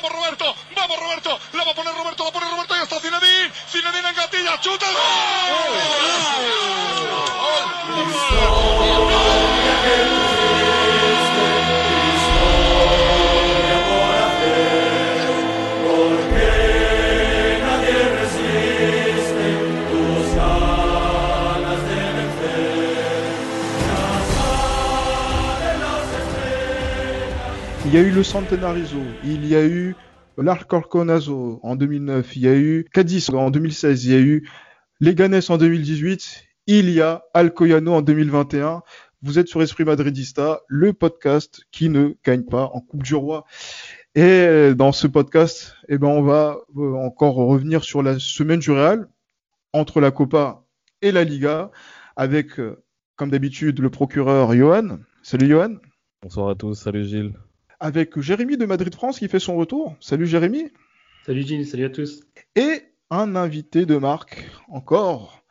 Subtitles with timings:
[0.00, 2.76] Vamos Roberto, vamos Roberto, la va a poner Roberto, la pone Roberto.
[2.76, 4.86] Y está Zinedine, Zinedine en gatilla, chuta.
[27.90, 29.96] Il y a eu le Centenarismo, il y a eu
[30.36, 34.46] l'Arcorconazo en 2009, il y a eu Cadiz en 2016, il y a eu
[35.00, 38.82] Leganés en 2018, il y a Alcoyano en 2021.
[39.22, 43.46] Vous êtes sur Esprit Madridista, le podcast qui ne gagne pas en Coupe du Roi.
[44.14, 48.70] Et dans ce podcast, eh ben, on va euh, encore revenir sur la semaine du
[48.70, 49.08] Real
[49.72, 50.62] entre la Copa
[51.00, 51.70] et la Liga
[52.16, 52.84] avec, euh,
[53.16, 54.98] comme d'habitude, le procureur Johan.
[55.22, 55.76] Salut Johan.
[56.20, 57.47] Bonsoir à tous, salut Gilles
[57.80, 59.96] avec Jérémy de Madrid France qui fait son retour.
[60.00, 60.70] Salut Jérémy.
[61.26, 62.20] Salut Gilles, salut à tous.
[62.56, 65.42] Et un invité de marque encore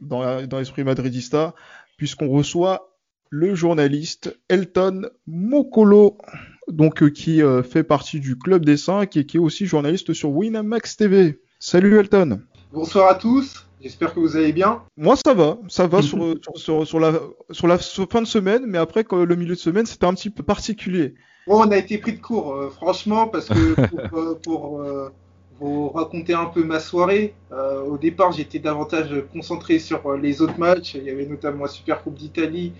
[0.00, 1.54] dans, dans l'esprit madridista,
[1.96, 2.96] puisqu'on reçoit
[3.28, 6.18] le journaliste Elton Mokolo,
[6.68, 10.12] donc euh, qui euh, fait partie du Club des 5 et qui est aussi journaliste
[10.12, 11.40] sur Winamax TV.
[11.58, 12.40] Salut Elton.
[12.72, 13.66] Bonsoir à tous.
[13.80, 14.82] J'espère que vous allez bien.
[14.96, 15.58] Moi, ça va.
[15.68, 19.54] Ça va sur, sur, sur, la, sur la fin de semaine, mais après, le milieu
[19.54, 21.14] de semaine, c'était un petit peu particulier.
[21.46, 23.74] Bon, on a été pris de court, euh, franchement, parce que
[24.42, 25.08] pour, euh, euh,
[25.58, 27.34] vous raconter un peu ma soirée,
[27.86, 30.94] au départ, j'étais davantage concentré sur les autres matchs.
[30.94, 32.72] Il y avait notamment la Super Coupe d'Italie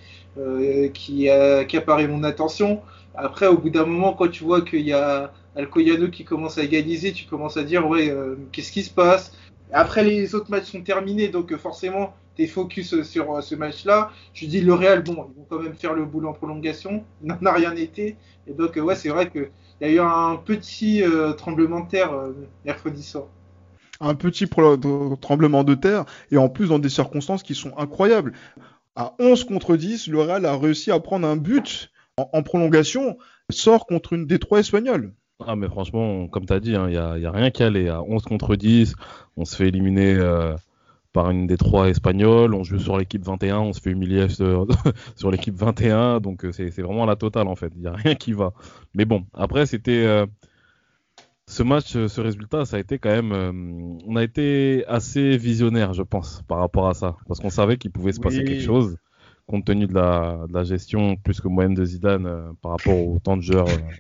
[0.94, 2.80] qui a accaparé mon attention.
[3.14, 6.62] Après, au bout d'un moment, quand tu vois qu'il y a Alcoyano qui commence à
[6.62, 8.14] égaliser, tu commences à dire, ouais,
[8.50, 9.36] qu'est-ce qui se passe?
[9.72, 14.10] Après, les autres matchs sont terminés, donc forcément, tu es focus sur ce match-là.
[14.33, 17.05] Je dis, le Real, bon, ils vont quand même faire le boulot en prolongation.
[17.22, 18.16] Il n'en a rien été.
[18.46, 22.12] Et donc, ouais, c'est vrai qu'il y a eu un petit euh, tremblement de terre
[22.12, 22.33] euh,
[22.64, 23.27] mercredi soir.
[24.00, 24.48] Un petit
[25.20, 28.33] tremblement de terre, et en plus dans des circonstances qui sont incroyables.
[28.96, 33.18] À 11 contre 10, le Real a réussi à prendre un but en, prolongation,
[33.51, 35.12] sort contre une des trois espagnoles.
[35.46, 37.67] Ah, mais franchement, comme tu as dit, il hein, n'y a, y a, rien qu'à
[37.67, 37.89] aller.
[37.89, 38.95] À 11 contre 10,
[39.36, 40.55] on se fait éliminer euh,
[41.12, 42.54] par une des trois espagnols.
[42.54, 44.66] On joue sur l'équipe 21, on se fait humilier sur,
[45.30, 46.20] l'équipe 21.
[46.20, 47.72] Donc euh, c'est vraiment la totale en fait.
[47.76, 48.52] Il n'y a rien qui va.
[48.94, 50.26] Mais bon, après c'était euh,
[51.46, 53.98] ce match, euh, ce résultat, ça a été quand même.
[54.06, 57.90] on a été assez visionnaire, je pense, par rapport à ça, parce qu'on savait qu'il
[57.90, 58.96] pouvait se passer quelque chose
[59.46, 63.42] compte tenu de la, gestion plus que moyenne de Zidane par rapport au temps de
[63.42, 63.58] jeu,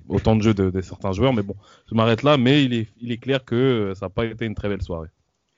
[0.08, 1.32] au temps de jeu de, certains joueurs.
[1.32, 1.56] Mais bon,
[1.90, 2.36] je m'arrête là.
[2.36, 5.08] Mais il est, il est clair que ça n'a pas été une très belle soirée.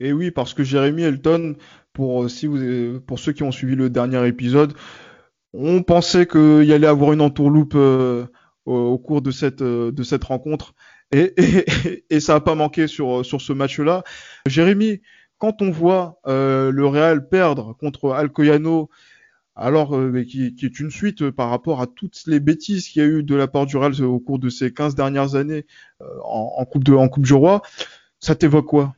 [0.03, 1.55] Et oui, parce que Jérémy Elton,
[1.93, 4.75] pour, euh, euh, pour ceux qui ont suivi le dernier épisode,
[5.53, 8.27] on pensait qu'il y allait avoir une entourloupe euh,
[8.67, 9.63] au, cours de cette,
[10.25, 10.75] rencontre.
[11.13, 11.35] Et,
[12.21, 14.03] ça n'a pas manqué sur, ce match-là.
[14.47, 15.03] Jérémy,
[15.39, 18.91] quand on voit le Real perdre contre Alcoyano,
[19.55, 19.97] alors
[20.27, 23.37] qui, est une suite par rapport à toutes les bêtises qu'il y a eu de
[23.37, 25.65] la part du Real au cours de ces 15 dernières années
[26.01, 27.63] en, en Coupe du Roi,
[28.19, 28.95] ça t'évoque quoi?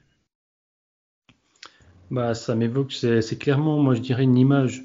[2.11, 4.85] Bah, ça m'évoque, c'est clairement, moi je dirais, une image,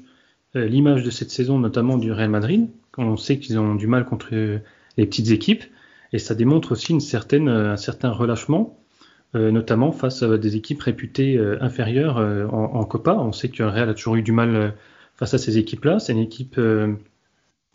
[0.56, 2.68] euh, l'image de cette saison, notamment du Real Madrid.
[2.98, 5.64] On sait qu'ils ont du mal contre les petites équipes,
[6.12, 8.78] et ça démontre aussi certaine, un certain relâchement,
[9.36, 12.16] euh, notamment face à des équipes réputées euh, inférieures
[12.52, 13.14] en, Copa.
[13.14, 14.74] On sait que le Real a toujours eu du mal
[15.14, 15.98] face à ces équipes-là.
[16.00, 16.58] C'est une équipe,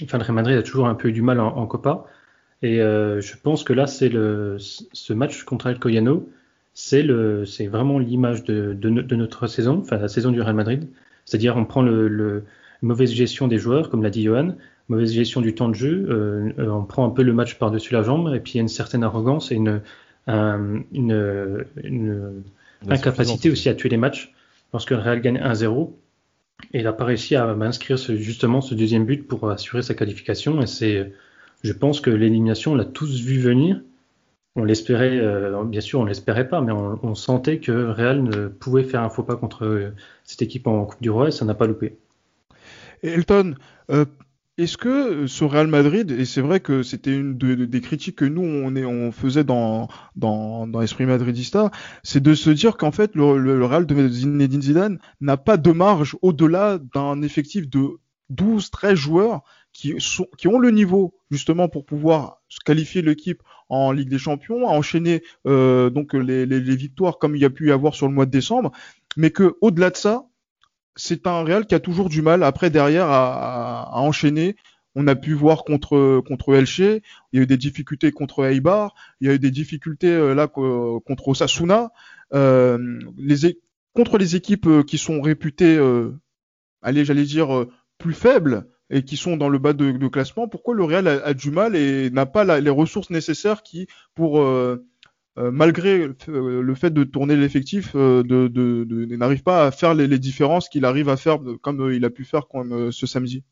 [0.03, 2.06] enfin le Real Madrid a toujours un peu eu du mal en, Copa,
[2.62, 6.27] et je pense que là, c'est ce match contre El Coyano
[6.75, 10.88] c'est le, c'est vraiment l'image de, de, notre saison, enfin la saison du Real Madrid.
[11.24, 12.44] C'est-à-dire, on prend le, le
[12.81, 14.56] mauvaise gestion des joueurs, comme l'a dit Johan,
[14.90, 17.94] mauvaise gestion du temps de jeu, euh, euh, on prend un peu le match par-dessus
[17.94, 19.81] la jambe, et puis il y a une certaine arrogance et une,
[20.28, 22.44] une, une
[22.90, 24.34] incapacité aussi à tuer les matchs
[24.74, 25.92] lorsque le Real gagne 1-0.
[26.74, 30.62] Et il n'a pas réussi à inscrire justement ce deuxième but pour assurer sa qualification.
[30.62, 31.13] Et c'est,
[31.63, 33.80] je pense que l'élimination, on l'a tous vu venir
[34.56, 38.84] on l'espérait, euh, bien sûr, on l'espérait pas, mais on, sentait que Real ne pouvait
[38.84, 39.94] faire un faux pas contre euh,
[40.24, 41.98] cette équipe en Coupe du Roi et ça n'a pas loupé.
[43.04, 43.56] Elton,
[43.92, 44.06] euh,
[44.57, 48.44] est-ce que ce Real Madrid, et c'est vrai que c'était une des critiques que nous
[48.44, 51.72] on, faisait dans, dans, l'esprit madridista,
[52.04, 56.16] c'est de se dire qu'en fait le, Real de Zinedine Zidane n'a pas de marge
[56.22, 58.00] au-delà d'un effectif de
[58.34, 59.44] 12-13 joueurs
[59.74, 59.96] qui,
[60.38, 65.23] qui ont le niveau justement pour pouvoir qualifier l'équipe en Ligue des Champions, à enchaîner
[65.47, 66.45] euh, donc les,
[66.75, 68.71] victoires comme il y a pu y avoir sur le mois de décembre,
[69.17, 70.25] mais que au-delà de ça,
[70.95, 74.56] c'est un Real qui a toujours du mal après derrière à, enchaîner.
[74.97, 77.01] On a pu voir contre contre Elche, il
[77.33, 81.27] y a eu des difficultés contre Eibar, il y a eu des difficultés là contre
[81.27, 81.91] Osasuna.
[82.31, 83.59] les
[83.94, 85.77] contre les équipes qui sont réputées,
[86.81, 87.65] allez, j'allais dire
[87.97, 91.52] plus faibles et qui sont dans le bas de, classement, pourquoi le Real a, du
[91.52, 94.40] mal et n'a pas les ressources nécessaires qui pour
[95.38, 98.24] euh, malgré euh, le fait de tourner l'effectif, euh,
[99.18, 102.44] n'arrive pas à faire les, différences qu'il arrive à faire comme il a pu faire
[102.92, 103.44] ce samedi.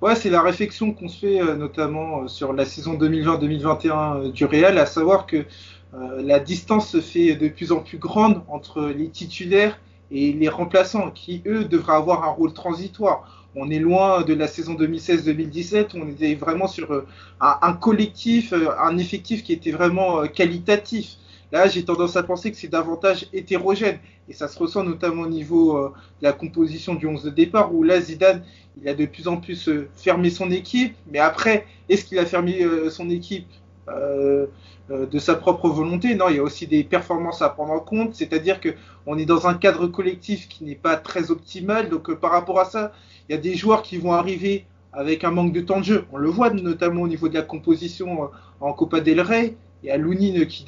[0.00, 4.86] Ouais, c'est la réflexion qu'on se fait notamment sur la saison 2020-2021 du Real, à
[4.86, 5.44] savoir que
[5.92, 9.78] la distance se fait de plus en plus grande entre les titulaires
[10.12, 14.46] et les remplaçants, qui eux devraient avoir un rôle transitoire on est loin de la
[14.48, 17.06] saison 2016-2017, on était vraiment sur euh,
[17.40, 21.16] un, collectif, euh, un effectif qui était vraiment euh, qualitatif.
[21.50, 23.98] Là, j'ai tendance à penser que c'est davantage hétérogène.
[24.28, 25.92] Et ça se ressent notamment au niveau de
[26.22, 28.42] la composition du 11 de départ, où là, Zidane,
[28.80, 30.94] il a de plus en plus fermé son équipe.
[31.10, 33.46] Mais après, est-ce qu'il a fermé son équipe?
[33.88, 38.14] De sa propre volonté Non, il y a aussi des performances à prendre en compte.
[38.14, 41.88] C'est-à-dire qu'on est dans un cadre collectif qui n'est pas très optimal.
[41.88, 42.92] Donc, par rapport à ça,
[43.28, 46.04] il y a des joueurs qui vont arriver avec un manque de temps de jeu.
[46.12, 48.26] On le voit notamment au niveau de la composition euh,
[48.60, 49.56] en Copa del Rey.
[49.82, 50.64] Il y a Lounine qui,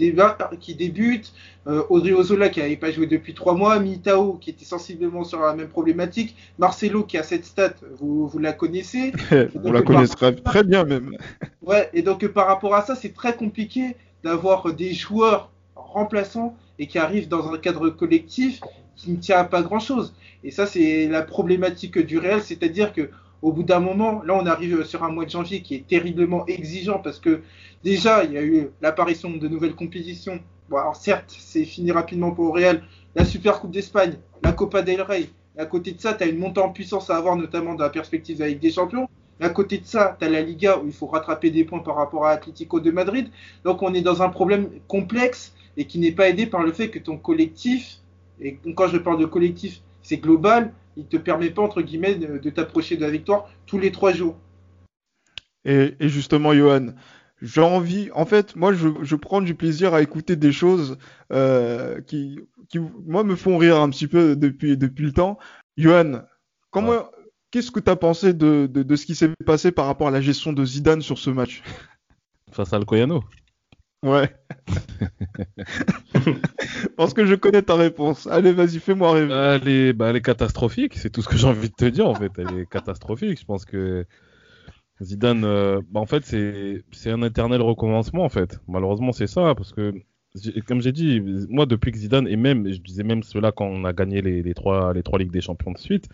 [0.61, 1.33] qui débute,
[1.67, 5.41] euh, Audrey Ozola qui n'avait pas joué depuis trois mois, Mitao qui était sensiblement sur
[5.41, 9.13] la même problématique, Marcelo qui a cette stat, vous, vous la connaissez.
[9.65, 11.17] On la connaîtra très bien même.
[11.63, 16.87] ouais, et donc par rapport à ça, c'est très compliqué d'avoir des joueurs remplaçants et
[16.87, 18.61] qui arrivent dans un cadre collectif
[18.97, 20.15] qui ne tient à pas grand-chose.
[20.43, 23.11] Et ça, c'est la problématique du réel, c'est-à-dire que
[23.45, 26.47] au bout d'un moment, là, on arrive sur un mois de janvier qui est terriblement
[26.47, 27.43] exigeant parce que
[27.85, 30.41] déjà, il y a eu l'apparition de nouvelles compétitions.
[30.71, 32.83] Bon, alors certes, c'est fini rapidement pour Real.
[33.15, 35.29] La Super Coupe d'Espagne, la Copa del Rey.
[35.59, 37.91] à côté de ça, tu as une montée en puissance à avoir, notamment dans la
[37.91, 39.11] perspective avec des champions.
[39.41, 41.97] à côté de ça, tu as la Liga où il faut rattraper des points par
[41.97, 43.29] rapport à Atlético de Madrid.
[43.63, 46.89] Donc on est dans un problème complexe et qui n'est pas aidé par le fait
[46.89, 47.99] que ton collectif,
[48.41, 52.15] et quand je parle de collectif, c'est global, il ne te permet pas, entre guillemets,
[52.15, 54.37] de, t'approcher de la victoire tous les trois jours.
[55.65, 56.89] Et, justement, Johan,
[57.41, 60.99] j'ai envie, en fait, moi, je, prends du plaisir à écouter des choses
[61.33, 62.39] euh, qui,
[63.07, 65.39] moi, me font rire un petit peu depuis, depuis le temps.
[65.77, 66.23] Johan,
[66.71, 67.11] comment,
[67.51, 70.21] qu'est-ce que tu as pensé de, de, ce qui s'est passé par rapport à la
[70.21, 71.63] gestion de Zidane sur ce match?
[72.53, 73.25] Face à Alcoyano?
[74.03, 74.35] Ouais.
[76.97, 78.27] Parce que je connais ta réponse.
[78.27, 79.33] Allez, vas-y, fais-moi rêver.
[79.33, 82.07] Elle est, bah, elle est catastrophique, c'est tout ce que j'ai envie de te dire
[82.07, 82.33] en fait.
[82.39, 83.41] Elle est catastrophique.
[83.41, 84.07] Je pense que
[85.03, 88.61] Zidane, euh, bah, en fait, c'est un éternel recommencement en fait.
[88.69, 89.93] Malheureusement, c'est ça, parce que
[90.67, 93.85] comme j'ai dit, moi depuis que Zidane et même, je disais même cela quand on
[93.85, 96.09] a gagné les, les, trois les trois ligues des champions de suite,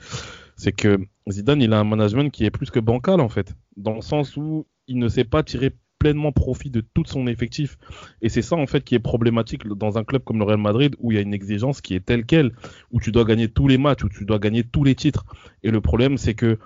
[0.56, 0.98] c'est que
[1.30, 4.36] Zidane il a un management qui est plus que bancal en fait, dans le sens
[4.36, 7.78] où il ne sait pas tirer pleinement profit de tout son effectif.
[8.22, 10.96] Et c'est ça en fait qui est problématique dans un club comme le Real Madrid
[10.98, 12.52] où il y a une exigence qui est telle quelle,
[12.90, 15.24] où tu dois gagner tous les matchs, où tu dois gagner tous les titres.
[15.62, 16.58] Et le problème c'est que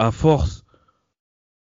[0.00, 0.64] à force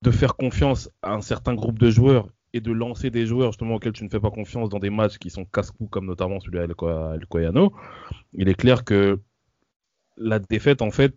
[0.03, 3.75] de faire confiance à un certain groupe de joueurs et de lancer des joueurs justement
[3.75, 6.59] auxquels tu ne fais pas confiance dans des matchs qui sont casse-cou comme notamment celui
[6.59, 6.75] à El
[7.25, 7.73] Coyano,
[8.33, 9.19] il est clair que
[10.17, 11.15] la défaite en fait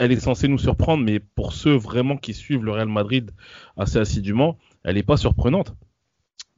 [0.00, 3.32] elle est censée nous surprendre, mais pour ceux vraiment qui suivent le Real Madrid
[3.76, 5.74] assez assidûment, elle n'est pas surprenante.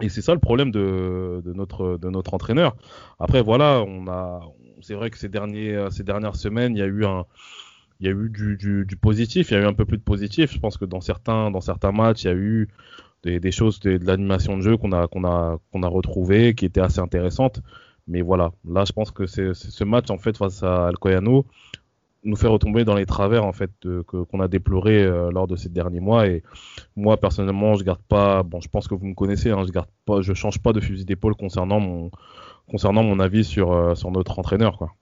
[0.00, 2.76] Et c'est ça le problème de, notre, entraîneur.
[3.18, 3.84] Après, voilà,
[4.80, 9.60] c'est vrai que ces, dernières semaines, il y a eu du, positif, il y a
[9.60, 10.52] eu un peu plus de positif.
[10.52, 11.50] Je pense que dans certains,
[11.92, 12.68] matchs, il y a eu
[13.22, 16.00] des, choses de, l'animation de jeu qu'on a, qu'on
[16.54, 17.60] qui étaient assez intéressantes.
[18.08, 21.46] Mais voilà, là, je pense que c'est ce match en fait face à Alcoyano
[22.24, 23.70] nous fait retomber dans les travers en fait
[24.06, 26.42] qu'on a déploré euh, lors de ces derniers mois et
[26.96, 29.88] moi personnellement je garde pas bon je pense que vous me connaissez hein, je garde
[30.04, 32.10] pas je change pas de fusil d'épaule concernant mon
[32.68, 34.92] concernant mon avis sur euh, sur notre entraîneur quoi.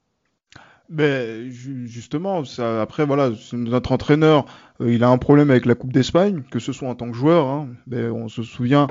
[0.88, 4.44] Ben justement, ça, après voilà, notre entraîneur,
[4.80, 7.16] euh, il a un problème avec la Coupe d'Espagne, que ce soit en tant que
[7.16, 7.46] joueur.
[7.46, 8.88] Hein, ben, on se souvient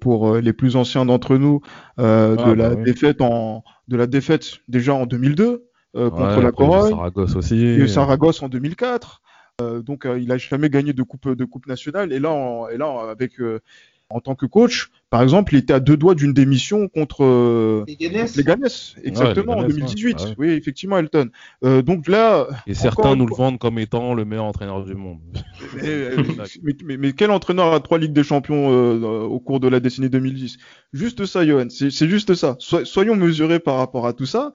[0.00, 1.60] pour les plus anciens d'entre nous
[1.96, 6.52] ah, de la bah défaite en de la défaite déjà en 2002 euh, contre la
[6.52, 6.90] Corogne.
[6.90, 7.64] Saragosse aussi.
[7.64, 9.22] Et Saragosse en 2004.
[9.60, 12.12] Euh, donc euh, il a jamais gagné de coupe de coupe nationale.
[12.12, 13.40] Et là, et là avec
[14.10, 17.96] en tant que coach, par exemple, il était à deux doigts d'une démission contre les
[17.96, 18.66] Ganes.
[19.04, 20.34] exactement, en 2018.
[20.38, 21.28] Oui, effectivement, Elton.
[21.64, 22.46] Euh, donc là.
[22.66, 25.20] Et certains nous le vendent comme étant le meilleur entraîneur du monde.
[25.82, 30.08] mais, mais, quel entraîneur a trois Ligues des Champions euh, au cours de la décennie
[30.08, 30.56] 2010
[30.94, 31.68] Juste ça, Johan.
[31.68, 32.56] C'est juste ça.
[32.58, 34.52] soyons mesurés par rapport à tout ça.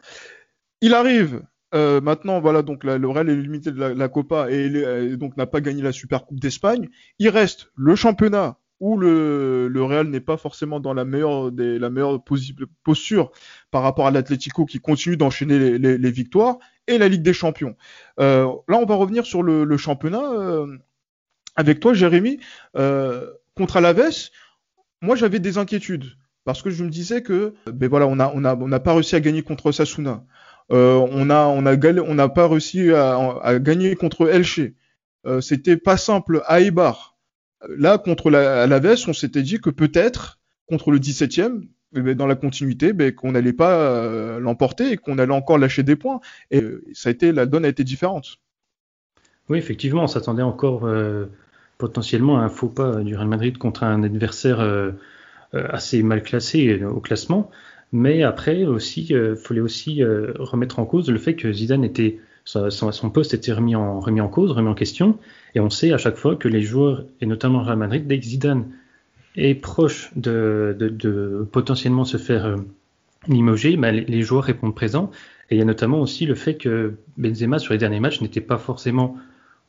[0.84, 1.42] Il arrive
[1.74, 5.48] euh, maintenant, voilà, donc le Real est limité de la, Copa et, et donc n'a
[5.48, 6.90] pas gagné la Super Coupe d'Espagne.
[7.18, 11.52] Il reste le championnat où le, Real n'est pas forcément dans la meilleure,
[12.84, 13.32] posture
[13.72, 17.78] par rapport à l'Atlético qui continue d'enchaîner les, victoires et la Ligue des Champions.
[18.20, 20.30] Euh, là, on va revenir sur le, championnat.
[20.34, 20.78] Euh,
[21.56, 22.42] avec toi, Jérémy,
[22.76, 24.32] euh, contre Alaves,
[25.02, 28.94] moi j'avais des inquiétudes parce que je me disais que, ben voilà, on n'a pas
[28.94, 30.26] réussi à gagner contre Sasuna.
[30.72, 34.62] Euh, on a, on a, on n'a pas réussi à, gagner contre Elche.
[35.26, 37.18] Euh, C'était pas simple à Ibar.
[37.70, 41.62] Là, contre la, Alaves, on s'était dit que peut-être contre le 17e,
[41.96, 45.58] eh ben, dans la continuité, ben, qu'on n'allait pas euh, l'emporter et qu'on allait encore
[45.58, 46.20] lâcher des points.
[46.52, 46.62] Et
[46.94, 48.40] ça a été, la donne a été différente.
[49.50, 51.26] Oui, effectivement, on s'attendait encore euh,
[51.78, 54.92] potentiellement à un faux pas du Real Madrid contre un adversaire euh,
[55.54, 57.52] euh assez mal classé au classement.
[57.94, 61.84] Mais après aussi, il euh, fallait aussi euh, remettre en cause le fait que Zidane
[61.84, 65.20] était son, poste était remis en, remis en cause, remis en question.
[65.56, 68.26] Et on sait à chaque fois que les joueurs, et notamment Real Madrid, dès que
[68.26, 68.66] Zidane
[69.36, 72.58] est proche de, potentiellement se faire euh,
[73.28, 75.12] limoger, bah, les, les, joueurs répondent présents.
[75.52, 78.42] Et il y a notamment aussi le fait que Benzema, sur les derniers matchs, n'était
[78.42, 79.18] pas forcément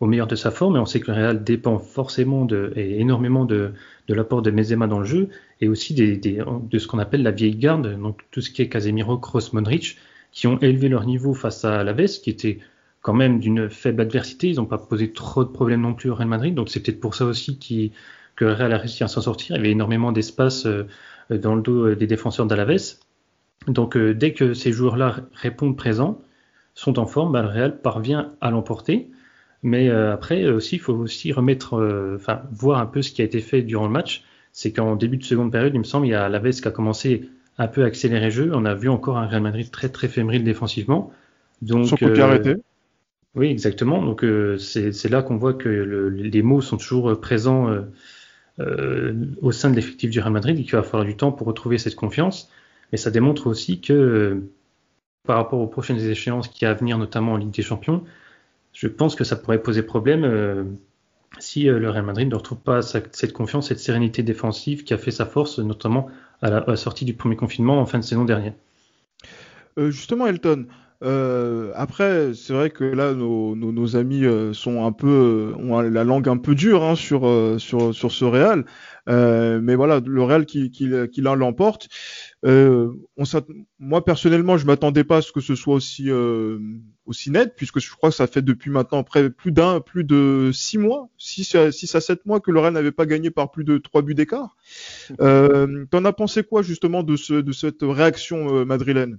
[0.01, 0.77] au meilleur de sa forme.
[0.77, 2.47] Et on sait que le Real dépend forcément
[2.77, 3.73] et énormément de,
[4.09, 5.29] l'apport de Benzema dans le jeu
[5.61, 9.19] et aussi de ce qu'on appelle la vieille garde, donc tout ce qui est Casemiro,
[9.19, 9.97] Kroos, Modric,
[10.33, 12.59] qui ont élevé leur niveau face à Alaves, qui était
[13.03, 14.49] quand même d'une faible adversité.
[14.49, 17.01] Ils n'ont pas posé trop de problèmes non plus au Real Madrid, donc c'est peut-être
[17.01, 17.59] pour ça aussi
[18.37, 19.57] que le Real a réussi à s'en sortir.
[19.57, 20.87] Il y avait énormément d'espace euh,
[21.31, 22.97] dans le dos des défenseurs d'Alaves.
[23.69, 26.21] Donc euh, dès que ces joueurs-là répondent présents,
[26.75, 29.11] sont en forme, bah, le Real parvient à l'emporter.
[29.65, 33.23] Mais euh, après aussi, il faut aussi remettre, euh, enfin voir un peu ce qui
[33.23, 34.23] a été fait durant le match.
[34.53, 36.71] C'est qu'en début de seconde période, il me semble, il y a Laves qui a
[36.71, 37.29] commencé
[37.59, 38.51] un peu à accélérer le jeu.
[38.55, 41.13] On a vu encore un Real Madrid très très fébrile défensivement.
[41.63, 42.57] Donc, Son euh, arrêté.
[43.35, 44.03] Oui, exactement.
[44.03, 47.83] Donc euh, c'est là qu'on voit que le, les mots sont toujours présents euh,
[48.61, 51.47] euh, au sein de l'effectif du Real Madrid et qu'il va falloir du temps pour
[51.47, 52.49] retrouver cette confiance.
[52.93, 54.43] Mais ça démontre aussi que
[55.27, 58.05] par rapport aux prochaines échéances qui à venir, notamment en Ligue des Champions,
[58.75, 60.65] je pense que ça pourrait poser problème euh,
[61.39, 64.99] si euh, le Real Madrid ne retrouve pas cette confiance, cette sérénité défensive qui a
[64.99, 66.09] fait sa force, notamment
[66.43, 68.53] à la, sortie du premier confinement en fin de saison dernière.
[69.79, 70.67] Euh, justement, Elton,
[71.75, 77.29] après, c'est vrai que là, nos, amis ont la langue un peu dure hein, sur,
[77.59, 78.65] sur, sur ce Real.
[79.07, 81.89] mais voilà, le Real qui, qui, qui l'emporte.
[82.45, 83.25] On
[83.79, 86.11] moi, personnellement, je m'attendais pas à ce que ce soit aussi,
[87.07, 90.51] aussi net, puisque je crois que ça fait depuis maintenant près plus d'un, plus de
[90.53, 93.65] six mois, six, six à sept mois que le Real n'avait pas gagné par plus
[93.65, 94.57] de trois buts d'écart.
[95.21, 99.19] Euh, T'en as pensé quoi justement de, ce, de cette réaction madrilène?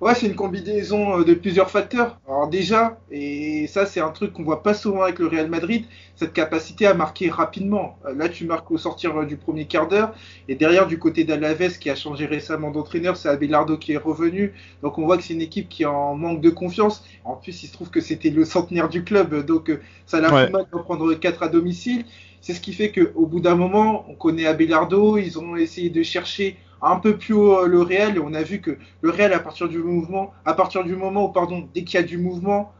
[0.00, 2.18] Ouais, c'est une combinaison euh, de plusieurs facteurs.
[2.26, 5.84] Alors déjà, et ça c'est un truc qu'on voit pas souvent avec le Real Madrid,
[6.16, 7.98] cette capacité à marquer rapidement.
[8.06, 10.14] Euh, là, tu marques au sortir euh, du premier quart d'heure,
[10.48, 14.54] et derrière du côté d'Alaves qui a changé récemment d'entraîneur, c'est Abelardo qui est revenu.
[14.82, 17.04] Donc on voit que c'est une équipe qui est en manque de confiance.
[17.24, 19.70] En plus, il se trouve que c'était le centenaire du club, donc
[20.06, 20.46] ça l'a ouais.
[20.46, 22.06] fait mal de prendre 4 à domicile.
[22.40, 26.02] C'est ce qui fait qu'au bout d'un moment, on connaît Abelardo, ils ont essayé de
[26.02, 29.32] chercher un peu plus haut euh, le réel et on a vu que le réel
[29.32, 32.18] à partir du mouvement, à partir du moment où pardon, dès qu'il y a du
[32.18, 32.72] mouvement,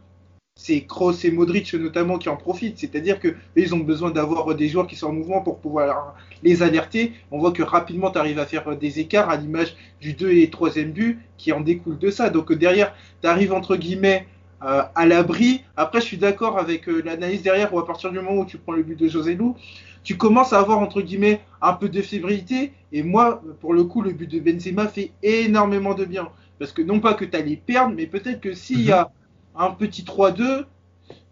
[0.57, 2.79] c'est Kroos et Modric notamment qui en profitent.
[2.79, 6.63] C'est-à-dire que ils ont besoin d'avoir des joueurs qui sont en mouvement pour pouvoir les
[6.63, 7.13] alerter.
[7.31, 10.47] On voit que rapidement tu arrives à faire des écarts à l'image du 2 et
[10.49, 12.29] 3e but qui en découle de ça.
[12.29, 14.27] Donc derrière, tu arrives entre guillemets
[14.63, 15.63] euh, à l'abri.
[15.75, 18.59] Après, je suis d'accord avec euh, l'analyse derrière où à partir du moment où tu
[18.59, 19.57] prends le but de José Lou,
[20.03, 22.73] tu commences à avoir entre guillemets un peu de fébrilité.
[22.93, 26.29] Et moi, pour le coup, le but de Benzema fait énormément de bien.
[26.59, 29.11] Parce que non pas que tu allais perdre, mais peut-être que s'il y a
[29.55, 29.63] mhm.
[29.63, 30.65] un petit 3-2,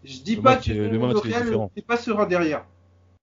[0.03, 2.65] je dis le pas que le, le Real c'est pas serein derrière.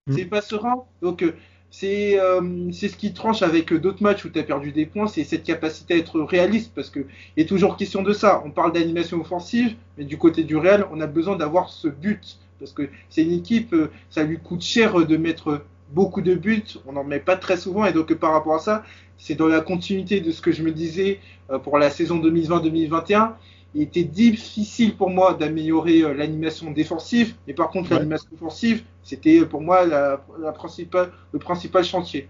[0.07, 0.13] Mmh.
[0.13, 0.83] C'est pas serein.
[1.01, 1.35] Donc euh,
[1.69, 5.07] c'est euh, c'est ce qui tranche avec d'autres matchs où tu as perdu des points,
[5.07, 8.41] c'est cette capacité à être réaliste parce que il est toujours question de ça.
[8.45, 12.37] On parle d'animation offensive, mais du côté du Real, on a besoin d'avoir ce but
[12.59, 16.63] parce que c'est une équipe, euh, ça lui coûte cher de mettre beaucoup de buts,
[16.85, 18.83] on n'en met pas très souvent, et donc par rapport à ça,
[19.17, 23.31] c'est dans la continuité de ce que je me disais euh, pour la saison 2020-2021.
[23.75, 27.97] Il était difficile pour moi d'améliorer euh, l'animation défensive, mais par contre ouais.
[27.97, 32.27] l'animation offensive, c'était pour moi la, la principale, le principal chantier.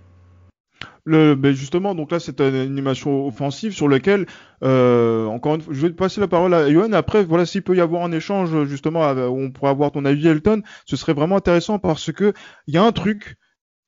[1.06, 4.26] Ben justement, donc là, c'est une animation offensive sur laquelle,
[4.64, 6.92] euh, encore une fois, je vais passer la parole à Johan.
[6.92, 10.28] Après, voilà, s'il peut y avoir un échange, justement, où on pourrait avoir ton avis,
[10.28, 12.34] Elton, ce serait vraiment intéressant parce que
[12.68, 13.38] il y a un truc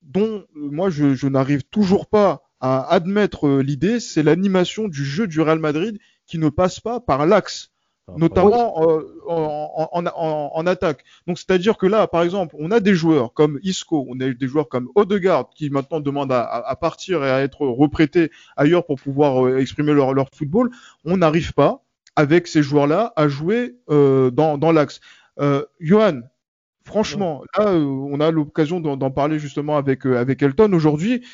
[0.01, 5.41] dont moi, je, je n'arrive toujours pas à admettre l'idée, c'est l'animation du jeu du
[5.41, 7.71] Real Madrid qui ne passe pas par l'axe.
[8.17, 11.03] Notamment euh, en, en, en, en, attaque.
[11.27, 14.47] Donc c'est-à-dire que là, par exemple, on a des joueurs comme Isco, on a des
[14.47, 18.99] joueurs comme Odegaard qui maintenant demandent à, à partir et à être reprêtés ailleurs pour
[18.99, 20.69] pouvoir euh, exprimer leur, leur football.
[21.05, 21.83] On n'arrive pas
[22.15, 24.99] avec ces joueurs-là à jouer euh, dans, dans l'axe.
[25.39, 26.21] Euh, Johan,
[26.83, 31.25] franchement, là, euh, on a l'occasion d'en parler justement avec, avec Elton aujourd'hui.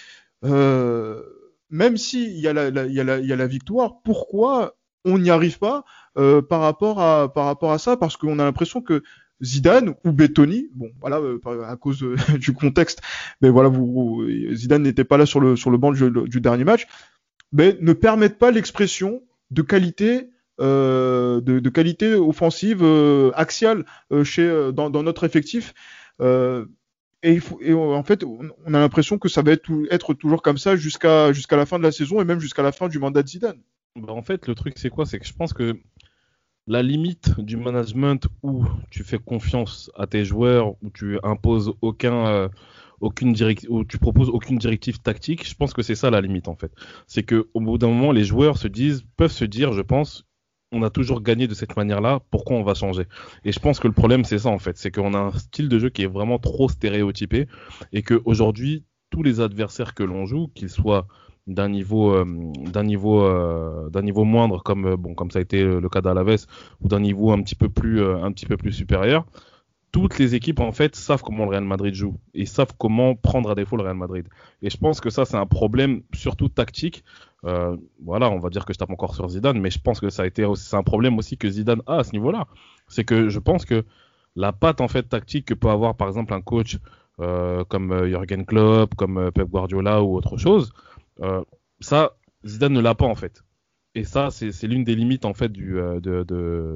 [0.43, 4.75] même s'il y, a la, la, y, a la, y a la victoire, pourquoi
[5.05, 5.85] on n'y arrive pas
[6.17, 9.03] euh, par, rapport à, par rapport à ça Parce qu'on a l'impression que
[9.43, 11.19] Zidane ou Bettoni, bon voilà
[11.67, 12.03] à cause
[12.39, 13.01] du contexte,
[13.41, 13.71] mais voilà
[14.53, 16.87] Zidane n'était pas là sur le sur le banc du, dernier match,
[17.51, 19.21] mais ne permettent pas l'expression
[19.51, 20.29] de qualité
[20.61, 25.73] euh, de, qualité offensive euh, axiale euh, chez dans, notre effectif.
[26.21, 31.33] et en fait, on a l'impression que ça va être, être toujours comme ça jusqu'à
[31.33, 33.59] jusqu'à la fin de la saison et même jusqu'à la fin du mandat de Zidane.
[33.95, 35.05] Bah en fait, le truc c'est quoi?
[35.05, 35.79] C'est que je pense que
[36.67, 42.49] la limite du management où tu fais confiance à tes joueurs, où tu imposes aucun
[43.01, 46.47] aucune directive, où tu proposes aucune directive tactique, je pense que c'est ça la limite
[46.47, 46.71] en fait.
[47.07, 50.25] C'est que au bout d'un moment, les joueurs se disent, peuvent se dire, je pense,
[50.71, 53.05] on a toujours gagné de cette manière-là, pourquoi on va changer?
[53.45, 55.69] Et je pense que le problème, c'est ça en fait, c'est qu'on a un style
[55.69, 57.47] de jeu qui est vraiment trop stéréotypé
[57.93, 61.07] et qu'aujourd'hui, tous les adversaires que l'on joue, qu'ils soient
[61.47, 62.25] d'un niveau euh,
[62.57, 66.01] d'un niveau euh, d'un niveau moindre comme euh, bon comme ça a été le cas
[66.01, 66.47] d'Alaves
[66.81, 69.25] ou d'un niveau un petit peu plus un petit peu plus supérieur
[69.91, 73.51] toutes les équipes en fait savent comment le Real Madrid joue et savent comment prendre
[73.51, 74.27] à défaut le Real Madrid.
[74.61, 77.05] Et je pense que ça c'est un problème surtout tactique.
[78.03, 80.23] Voilà, on va dire que je tape encore sur Zidane, mais je pense que ça
[80.23, 82.47] a été c'est un problème aussi que Zidane a à ce niveau-là.
[82.89, 83.85] C'est que je pense que
[84.35, 86.77] la patte en fait tactique que peut avoir par exemple un coach
[87.17, 90.73] comme Jürgen Klopp, comme Pep Guardiola ou autre chose,
[91.21, 91.43] euh,
[91.79, 93.43] ça Zidane ne l'a pas en fait
[93.95, 96.01] et ça, c'est l'une des limites en fait du, euh,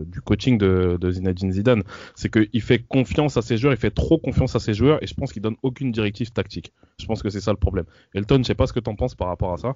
[0.06, 1.84] du coaching de, de Zinedine Zidane,
[2.16, 5.08] c'est qu'il fait confiance à ses joueurs, il fait trop confiance à ses joueurs, et
[5.08, 6.72] je pense qu'il donne aucune directive tactique.
[6.98, 7.86] Je pense que c'est ça le problème.
[8.16, 9.76] Elton, je sais pas ce que tu en penses par rapport à ça.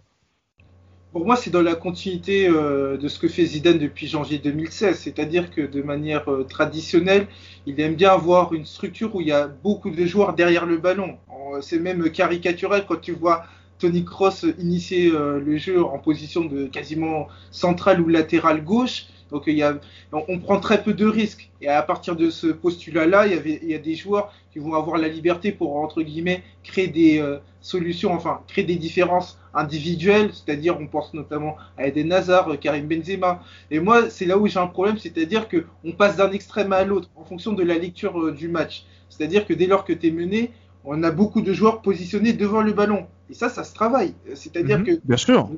[1.12, 4.98] Pour moi, c'est dans la continuité euh, de ce que fait Zidane depuis janvier 2016,
[4.98, 7.28] c'est-à-dire que de manière traditionnelle,
[7.66, 10.78] il aime bien avoir une structure où il y a beaucoup de joueurs derrière le
[10.78, 11.18] ballon.
[11.62, 13.44] C'est même caricatural quand tu vois
[13.84, 19.08] Tony Cross initiait euh, le jeu en position de quasiment centrale ou latérale gauche.
[19.30, 19.78] Donc il y a,
[20.14, 21.50] on, prend très peu de risques.
[21.60, 25.10] Et à partir de ce postulat-là, il, y a des joueurs qui vont avoir la
[25.10, 30.30] liberté pour, entre guillemets, créer des euh, solutions, enfin, créer des différences individuelles.
[30.32, 33.44] C'est-à-dire, on pense notamment à Eden Hazard, Karim Benzema.
[33.70, 37.10] Et moi, c'est là où j'ai un problème, c'est-à-dire qu'on passe d'un extrême à l'autre
[37.18, 38.86] en fonction de la lecture euh, du match.
[39.10, 40.52] C'est-à-dire que dès lors que tu es mené,
[40.86, 43.08] on a beaucoup de joueurs positionnés devant le ballon.
[43.34, 44.14] Et ça, ça se travaille.
[44.36, 45.50] C'est-à-dire Mhm, que Bien sûr.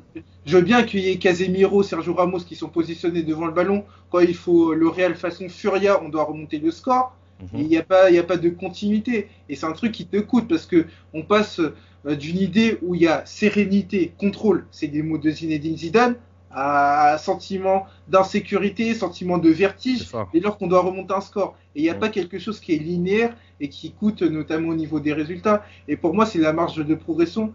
[0.46, 3.84] je veux bien qu'il y ait Casemiro, Sergio Ramos qui sont positionnés devant le ballon.
[4.10, 7.14] Quand il faut le Real façon Furia, on doit remonter le score.
[7.42, 7.60] Mhm.
[7.60, 9.28] Il n'y a pas, y a pas de continuité.
[9.50, 12.94] Et c'est un truc qui te coûte parce que on passe euh, d'une idée où
[12.94, 16.14] il y a sérénité, contrôle, c'est des mots de Zinedine Zidane,
[16.50, 21.54] à sentiment d'insécurité, sentiment de vertige, dès lors qu'on doit remonter un score.
[21.74, 21.98] Et il n'y a Ouais.
[21.98, 25.62] pas quelque chose qui est linéaire et qui coûte notamment au niveau des résultats.
[25.88, 27.52] Et pour moi, c'est la marge de progression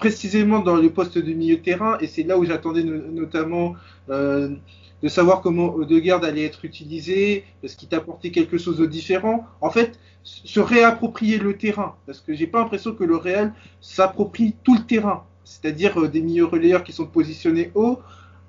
[0.00, 1.98] précisément dans le poste de milieu terrain.
[2.00, 3.74] Et c'est là où j'attendais no- notamment
[4.08, 4.48] euh,
[5.02, 9.46] de savoir comment Odegaard allait être utilisé, est-ce qu'il t'apportait quelque chose de différent.
[9.60, 14.54] En fait, se réapproprier le terrain, parce que j'ai pas l'impression que le Real s'approprie
[14.64, 17.98] tout le terrain, c'est-à-dire euh, des milieux relayeurs qui sont positionnés haut,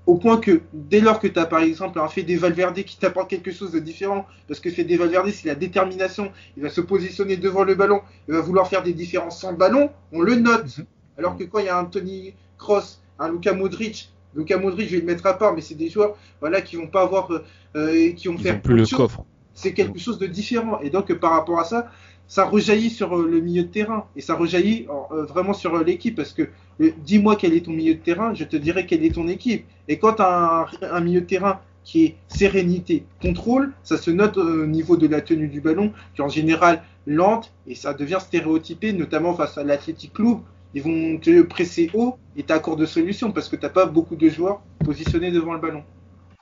[0.07, 3.29] au point que dès lors que tu as par exemple un Fede Valverde qui t'apporte
[3.29, 7.37] quelque chose de différent, parce que Fede Valverde c'est la détermination, il va se positionner
[7.37, 10.79] devant le ballon, il va vouloir faire des différences sans ballon, on le note.
[11.17, 14.95] Alors que quand il y a un Tony Cross, un Luka Modric, Luka Modric je
[14.95, 17.43] vais le mettre à part, mais c'est des joueurs voilà qui vont pas avoir, euh,
[17.75, 19.25] euh, qui vont Ils faire ont plus le chose coffre.
[19.53, 20.79] c'est quelque chose de différent.
[20.81, 21.91] Et donc, par rapport à ça,
[22.27, 24.05] ça rejaillit sur euh, le milieu de terrain.
[24.15, 26.15] Et ça rejaillit euh, vraiment sur l'équipe.
[26.15, 26.43] Parce que
[26.79, 29.65] euh, dis-moi quel est ton milieu de terrain, je te dirai quelle est ton équipe.
[29.89, 34.11] Et quand tu as un, un milieu de terrain qui est sérénité, contrôle, ça se
[34.11, 37.93] note au niveau de la tenue du ballon, qui est en général lente, et ça
[37.93, 40.37] devient stéréotypé, notamment face à l'Athletic Club.
[40.73, 44.15] Ils vont te presser haut et tu accord de solution parce que t'as pas beaucoup
[44.15, 45.83] de joueurs positionnés devant le ballon.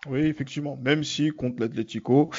[0.07, 0.77] Oui, effectivement.
[0.81, 2.29] Même si contre l'Atlético,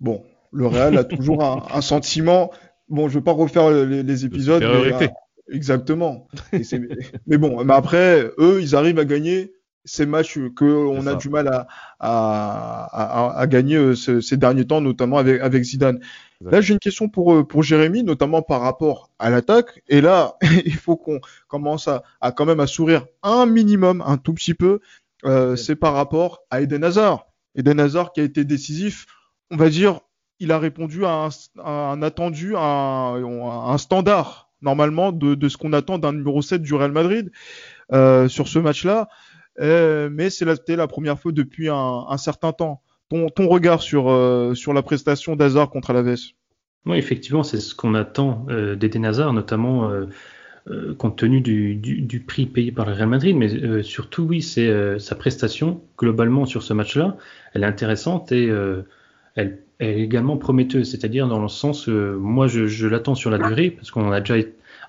[0.00, 2.50] bon, le Real a toujours un, un sentiment.
[2.88, 4.62] Bon, je veux pas refaire les, les épisodes.
[4.62, 5.08] mais, euh,
[5.50, 6.28] exactement.
[6.52, 6.62] Et
[7.26, 9.52] mais bon, mais après, eux, ils arrivent à gagner
[9.84, 11.66] ces matchs que on a du mal à,
[11.98, 15.98] à, à, à gagner euh, ce- ces derniers temps, notamment avec, avec Zidane.
[16.50, 19.82] Là, j'ai une question pour, euh, pour Jérémy, notamment par rapport à l'attaque.
[19.88, 24.34] Et là, il faut qu'on commence à, quand même à sourire un minimum, un tout
[24.34, 24.80] petit peu.
[25.24, 27.26] Euh, c'est par rapport à Eden Hazard.
[27.54, 29.06] Eden Hazard qui a été décisif,
[29.52, 30.00] on va dire,
[30.40, 31.28] il a répondu à
[31.64, 36.90] un, attendu, à un, standard normalement de, ce qu'on attend d'un numéro 7 du Real
[36.90, 37.30] Madrid
[37.92, 39.08] euh, sur ce match-là.
[39.60, 42.82] Euh, mais c'est la, première fois depuis un, certain temps.
[43.10, 46.16] Ton, regard sur, euh, sur la prestation d'Hazard contre Alaves
[46.86, 49.90] Oui, effectivement, c'est ce qu'on attend d'Eden Hazard, notamment
[50.70, 54.68] euh, compte tenu du, prix payé par le Real Madrid, mais euh, surtout, oui, c'est
[54.68, 57.16] euh, sa prestation globalement sur ce match-là.
[57.52, 58.46] Elle est intéressante et
[59.34, 63.70] elle, est également prometteuse, c'est-à-dire dans le sens, moi, je, je l'attends sur la durée,
[63.70, 64.36] parce qu'on a déjà,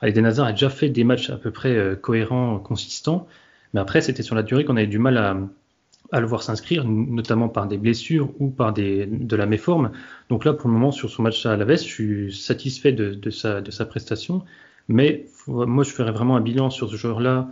[0.04, 3.28] Eden Hazard a déjà fait des matchs à peu près cohérents, consistants,
[3.74, 7.50] mais après, c'était sur la durée qu'on avait du mal à, le voir s'inscrire, notamment
[7.50, 9.92] par des blessures ou par de la méforme.
[10.30, 13.86] Donc là, pour le moment, sur son match à Alaves, je suis satisfait de, sa,
[13.86, 14.44] prestation.
[14.88, 17.50] Mais moi, je ferais vraiment un bilan sur ce joueur-là,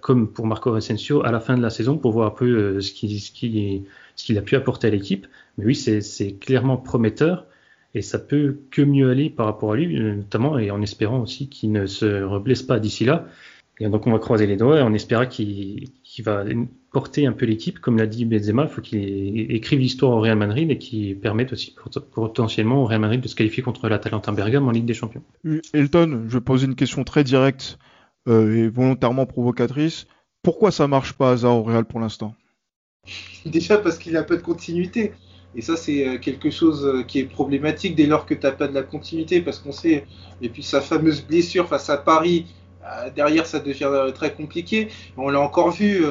[0.00, 2.80] comme pour Marco Recencio, à la fin de la saison pour voir un peu euh,
[2.80, 5.26] ce qu'il a pu apporter à l'équipe.
[5.58, 7.46] Mais oui, c'est clairement prometteur
[7.94, 11.48] et ça peut que mieux aller par rapport à lui, notamment et en espérant aussi
[11.48, 13.26] qu'il ne se reblesse pas d'ici là.
[13.80, 16.44] Et donc on va croiser les doigts et on espéra qu'il va
[16.92, 20.38] porter un peu l'équipe, comme l'a dit Benzema, il faut qu'il écrive l'histoire au Real
[20.38, 21.74] Madrid et qu'il permette aussi
[22.12, 25.22] potentiellement au Real Madrid de se qualifier contre l'Atalanta Bergame en Ligue des Champions.
[25.72, 27.78] Elton, je pose une question très directe
[28.28, 30.06] euh, et volontairement provocatrice.
[30.42, 32.34] Pourquoi ça marche pas hasard au Real pour l'instant?
[33.44, 35.12] Déjà parce qu'il a pas de continuité.
[35.56, 38.52] Et ça, c'est euh, quelque chose euh, qui est problématique dès lors que tu n'as
[38.52, 40.04] pas de la continuité, parce qu'on sait,
[40.42, 42.46] et puis sa fameuse blessure face à Paris,
[43.14, 44.88] derrière, ça devient très compliqué.
[45.16, 46.04] On l'a encore vu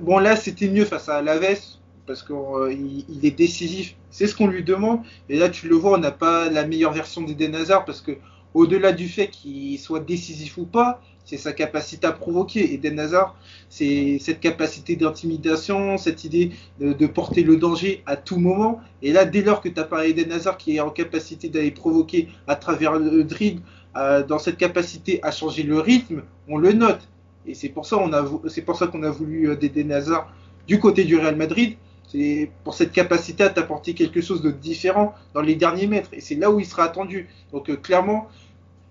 [0.00, 1.58] bon, là, c'était mieux face à Alaves
[2.06, 3.94] parce qu'il euh, il est décisif.
[4.10, 5.00] C'est ce qu'on lui demande.
[5.28, 8.12] Et là, tu le vois, on n'a pas la meilleure version d'Eden Hazard parce que,
[8.54, 12.72] au-delà du fait qu'il soit décisif ou pas, c'est sa capacité à provoquer.
[12.72, 13.36] Eden Hazard,
[13.68, 18.80] c'est cette capacité d'intimidation, cette idée de, porter le danger à tout moment.
[19.02, 21.70] Et là, dès lors que tu as pas Eden Hazard qui est en capacité d'aller
[21.70, 23.60] provoquer à travers le dribble,
[23.94, 27.08] dans cette capacité à changer le rythme, on le note.
[27.48, 30.32] Et c'est pour ça qu'on a, a voulu euh, Dédé Nazar
[30.66, 31.76] du côté du Real Madrid.
[32.06, 36.10] C'est pour cette capacité à t'apporter quelque chose de différent dans les derniers mètres.
[36.12, 37.28] Et c'est là où il sera attendu.
[37.52, 38.28] Donc euh, clairement,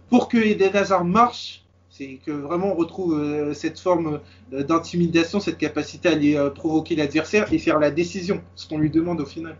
[0.09, 5.57] pour que Eden Hazard marche, c'est que vraiment on retrouve euh, cette forme d'intimidation, cette
[5.57, 9.57] capacité à aller provoquer l'adversaire et faire la décision, ce qu'on lui demande au final.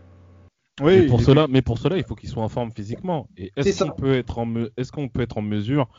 [0.81, 3.29] Oui, mais pour cela, mais pour cela, il faut qu'il soit en forme physiquement.
[3.37, 5.89] Et est-ce qu'on peut être en, est-ce qu'on peut être en mesure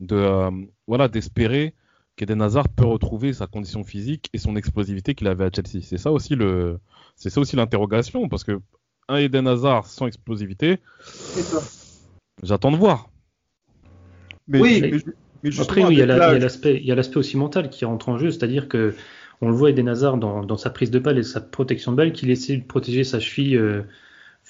[0.00, 0.48] de,
[0.86, 1.74] voilà, d'espérer
[2.16, 5.82] qu'Eden Hazard peut retrouver sa condition physique et son explosivité qu'il avait à Chelsea?
[5.82, 6.78] C'est ça aussi le,
[7.16, 8.60] c'est ça aussi l'interrogation parce que
[9.08, 10.78] un Eden Hazard sans explosivité,
[12.42, 13.10] j'attends de voir.
[14.46, 14.80] Mais, oui,
[15.42, 18.18] mais, après il y a l'aspect, il y a l'aspect aussi mental qui rentre en
[18.18, 18.94] jeu, c'est-à-dire que
[19.40, 21.96] on le voit Eden Hazard dans, dans, sa prise de balle et sa protection de
[21.96, 23.56] balle, qu'il essaie de protéger sa cheville.
[23.56, 23.82] Euh,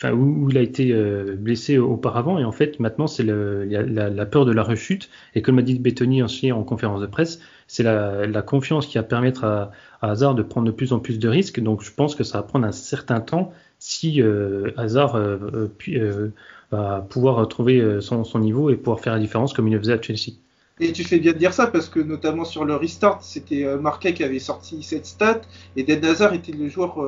[0.05, 2.39] où, il a été euh, blessé auparavant.
[2.39, 5.11] Et en fait maintenant c'est la, la, peur de la rechute.
[5.35, 9.05] Et comme a dit Bettoni aussi en conférence de presse c'est la, confiance qui va
[9.05, 11.61] permettre à, Hazard de prendre de plus en plus de risques.
[11.61, 16.33] Donc je pense que ça va prendre un certain temps si euh, Hazard euh,
[16.71, 20.01] va pouvoir retrouver son, niveau et pouvoir faire la différence comme il le faisait à
[20.01, 20.37] Chelsea.
[20.81, 24.15] Et tu fais bien de dire ça parce que notamment sur le restart, c'était Marquet
[24.15, 25.41] qui avait sorti cette stat.
[25.77, 26.99] Et Den Hazard était le joueur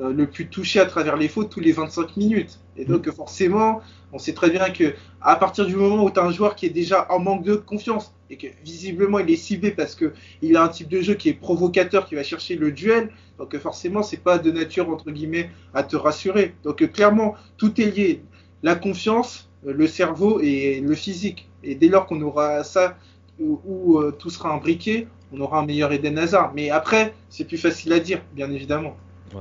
[0.00, 2.60] euh, le plus touché à travers les fautes tous les 25 minutes.
[2.76, 3.12] Et donc mm.
[3.12, 3.80] forcément,
[4.12, 6.66] on sait très bien que à partir du moment où tu as un joueur qui
[6.66, 10.56] est déjà en manque de confiance et que visiblement il est ciblé parce que il
[10.56, 14.04] a un type de jeu qui est provocateur, qui va chercher le duel, donc forcément
[14.04, 16.54] c'est pas de nature entre guillemets à te rassurer.
[16.62, 18.22] Donc clairement tout est lié,
[18.62, 21.48] la confiance, le cerveau et le physique.
[21.64, 22.96] Et dès lors qu'on aura ça
[23.40, 26.52] où, euh, tout sera imbriqué, on aura un meilleur Eden Hazard.
[26.54, 28.96] Mais après, c'est plus facile à dire, bien évidemment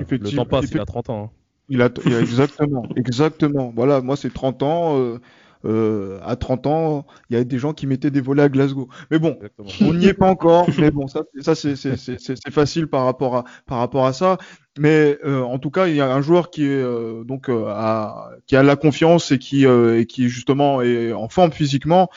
[0.10, 1.24] le temps passe, il a 30 ans.
[1.24, 1.38] Hein.
[1.70, 3.74] Il, a, exactement, exactement.
[3.76, 5.00] Voilà, moi c'est 30 ans.
[5.00, 5.20] Euh,
[5.66, 8.88] euh, à 30 ans, il y a des gens qui mettaient des volets à Glasgow.
[9.12, 9.38] Mais bon,
[9.82, 10.68] on n'y est pas encore.
[10.78, 14.38] mais bon, ça, ça c'est facile par rapport à par rapport à ça.
[14.78, 16.84] Mais euh, en tout cas, il y a un joueur qui est
[17.26, 22.10] donc a, qui a la confiance et qui et qui justement est en forme physiquement.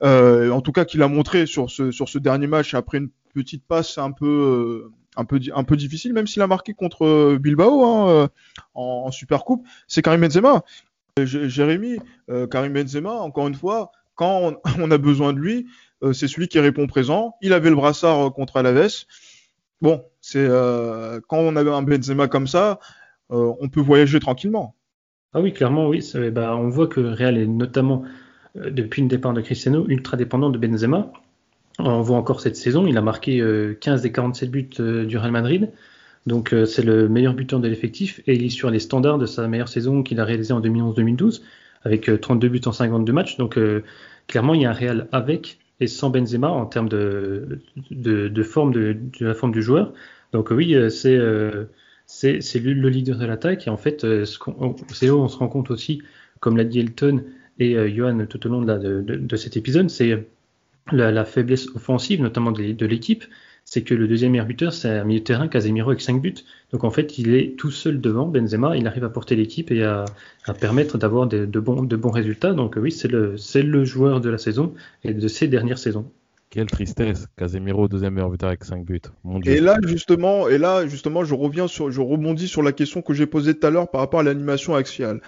[0.00, 3.66] en tout cas, qu'il a montré sur ce sur ce dernier match après une petite
[3.66, 8.28] passe un peu un peu, difficile, même s'il a marqué contre euh, Bilbao hein, euh,
[8.74, 10.62] en, Super Coupe, c'est Karim Benzema.
[11.24, 11.98] Jérémy,
[12.28, 15.66] euh, Karim Benzema, encore une fois, quand on, a besoin de lui,
[16.12, 17.36] c'est celui qui répond présent.
[17.40, 19.06] Il avait le brassard contre Alaves.
[19.80, 22.78] Bon, c'est quand on a un Benzema comme ça,
[23.30, 24.74] on peut voyager tranquillement.
[25.32, 26.04] Ah oui, clairement, oui.
[26.32, 28.04] Bah, on voit que Real est notamment,
[28.54, 31.10] depuis le départ de Cristiano, ultra dépendant de Benzema.
[31.78, 33.38] On voit encore cette saison, il a marqué
[33.80, 35.70] 15 euh, des 47 buts euh, du Real Madrid.
[36.26, 39.26] Donc euh, c'est le meilleur buteur de l'effectif et il est sur les standards de
[39.26, 41.42] sa meilleure saison qu'il a réalisée en 2011-2012
[41.84, 43.36] avec 32 buts en 52 matchs.
[43.36, 43.58] Donc
[44.26, 47.60] clairement il y a un Real avec et sans Benzema en termes de,
[47.90, 49.92] de, forme de, la forme du joueur.
[50.32, 51.20] Donc oui, c'est
[52.06, 55.70] c'est le leader de l'attaque et en fait c'est là où on se rend compte
[55.70, 56.02] aussi,
[56.40, 57.22] comme l'a dit Elton
[57.60, 60.26] et Johan tout au long de, de cet épisode, c'est
[60.92, 63.24] la, faiblesse offensive, notamment de, l'équipe,
[63.64, 66.34] c'est que le deuxième meilleur buteur, c'est un milieu de terrain, Casemiro, avec 5 buts.
[66.72, 69.82] Donc en fait, il est tout seul devant Benzema, il arrive à porter l'équipe et
[69.82, 70.04] à,
[70.60, 72.52] permettre d'avoir de, bons, de bons résultats.
[72.52, 76.10] Donc oui, c'est le, le joueur de la saison et de ces dernières saisons.
[76.50, 79.00] Quelle tristesse, Casemiro, deuxième meilleur buteur avec 5 buts.
[79.44, 83.14] Et là, justement, et là, justement, je reviens sur, je rebondis sur la question que
[83.14, 85.20] j'ai posée tout à l'heure par rapport à l'animation axiale.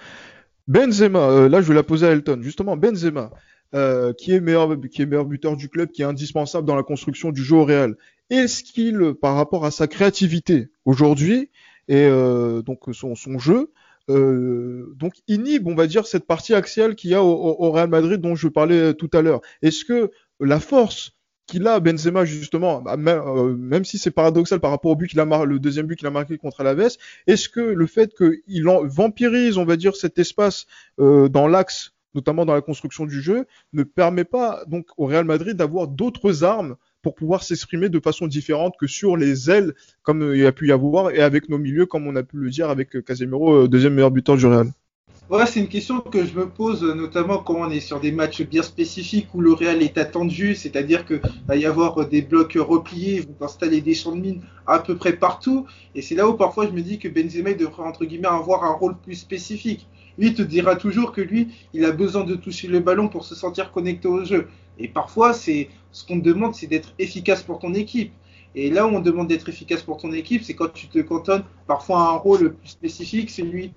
[0.69, 2.39] Benzema, euh, là, je vais la poser à Elton.
[2.41, 3.31] Justement, Benzema,
[3.75, 7.43] euh, qui, est meilleur, meilleur buteur du club, qui est indispensable dans la construction du
[7.43, 7.97] jeu au Real.
[8.31, 11.51] Est-ce qu'il, par rapport à sa créativité aujourd'hui
[11.89, 13.71] et euh, donc son, jeu,
[14.09, 18.23] euh, donc inhibe, on va dire, cette partie axiale qu'il y a au, Real Madrid
[18.23, 21.13] dont je parlais tout à l'heure Est-ce que la force
[21.47, 25.27] qu'il a Benzema justement, bah, même, si c'est paradoxal par rapport au but qu'il a
[25.27, 29.59] marqué, le deuxième but qu'il a marqué contre Alaves, est-ce que le fait qu'il vampirise,
[29.59, 30.65] on va dire, cet espace
[30.97, 35.57] dans l'axe notamment dans la construction du jeu, ne permet pas donc au Real Madrid
[35.57, 40.41] d'avoir d'autres armes pour pouvoir s'exprimer de façon différente que sur les ailes, comme il
[40.41, 42.71] y a pu y avoir, et avec nos milieux, comme on a pu le dire
[42.71, 44.69] avec Casemiro, euh, deuxième meilleur buteur du Real.
[45.31, 48.41] Ouais, c'est une question que je me pose, notamment quand on est sur des matchs
[48.41, 53.17] bien spécifiques où le Real est attendu, c'est-à-dire qu'il va y avoir des blocs repliés,
[53.17, 56.33] ils vont installer des champs de mine à peu près partout, et c'est là où
[56.33, 59.87] parfois je me dis que Benzema devrait entre guillemets avoir un rôle plus spécifique.
[60.17, 63.35] Lui te dira toujours que lui, il a besoin de toucher le ballon pour se
[63.35, 64.49] sentir connecté au jeu.
[64.79, 68.13] Et parfois, c'est ce qu'on te demande, c'est d'être efficace pour ton équipe.
[68.61, 71.45] Et là où on demande d'être efficace pour ton équipe, c'est quand tu te cantonnes
[71.69, 73.73] parfois à un rôle plus spécifique, c'est lui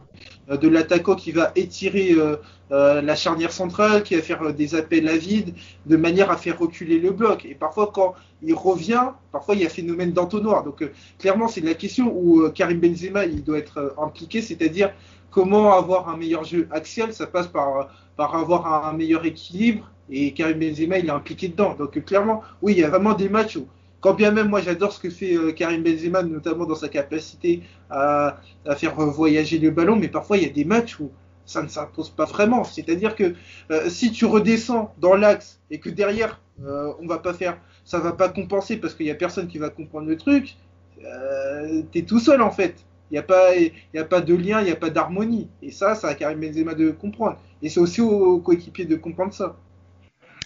[0.50, 2.38] euh, de l'attaquant qui va étirer euh,
[2.72, 5.54] euh, la charnière centrale, qui va faire des appels à vide,
[5.86, 7.46] de manière à faire reculer le bloc.
[7.46, 10.64] Et parfois, quand il revient, parfois il y a phénomène d'entonnoir.
[10.64, 10.84] Donc
[11.20, 14.96] clairement, c'est la question où Karim Benzema il doit être impliqué, c'est-à-dire
[15.30, 19.92] comment avoir un meilleur jeu axial, ça passe par, par avoir un meilleur équilibre.
[20.10, 21.76] Et Karim Benzema, il est impliqué dedans.
[21.76, 23.68] Donc clairement, oui, il y a vraiment des matchs où,
[24.02, 27.62] quand bien même moi j'adore ce que fait euh, Karim Benzema, notamment dans sa capacité
[27.90, 28.38] à,
[28.76, 31.12] faire voyager le ballon, mais parfois il y a des matchs où
[31.46, 32.64] ça ne s'impose pas vraiment.
[32.64, 33.34] C'est-à-dire que
[33.72, 38.00] euh, si tu redescends dans l'axe et que derrière euh, on va pas faire, ça
[38.00, 40.56] va pas compenser parce qu'il y a personne qui va comprendre le truc,
[41.00, 42.76] tu es tout seul en fait.
[43.12, 43.50] Il n'y a, pas,
[43.98, 45.50] a pas de lien, il n'y a pas d'harmonie.
[45.62, 47.38] Et ça, ça a Karim Benzema de comprendre.
[47.62, 49.58] Et c'est aussi aux, coéquipiers de comprendre ça.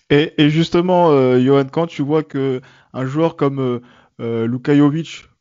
[0.10, 2.62] Et, justement, euh, Johan, quand tu vois que
[2.96, 3.80] un joueur comme euh,
[4.20, 4.48] euh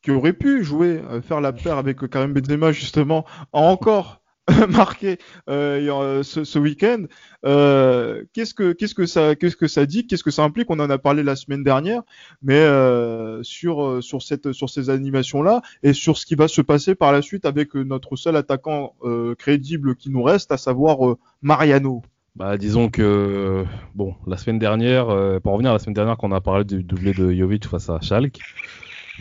[0.02, 4.20] qui aurait pu jouer, euh, faire la paire avec Karim Benzema, justement, a encore
[4.68, 7.04] marqué euh, ce, week-end.
[7.46, 10.70] Euh, qu'est-ce que ça dit Qu'est-ce que ça implique?
[10.70, 12.02] On en a parlé la semaine dernière,
[12.42, 17.22] mais euh, sur ces animations là et sur ce qui va se passer par la
[17.22, 18.94] suite avec notre seul attaquant
[19.38, 22.02] crédible qui nous reste, à savoir Mariano.
[22.36, 25.06] Bah, disons que bon, la semaine dernière,
[25.42, 27.88] pour revenir à la semaine dernière, quand on a parlé du doublé de Jovic face
[27.88, 28.40] à Schalke,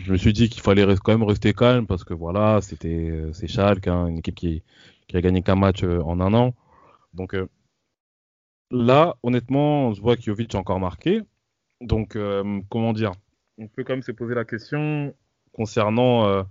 [0.02, 3.46] je me suis dit qu'il fallait quand même rester calme parce que voilà, c'était c'est
[3.46, 4.62] Schalke, hein, une équipe qui
[5.06, 6.54] qui a gagné qu'un match euh, en un an.
[7.12, 7.48] Donc euh,
[8.70, 11.22] là, honnêtement, je vois qu'Jovic a encore marqué.
[11.80, 13.12] Donc, euh, comment dire?
[13.58, 15.14] On peut quand même se poser la question
[15.52, 16.44] concernant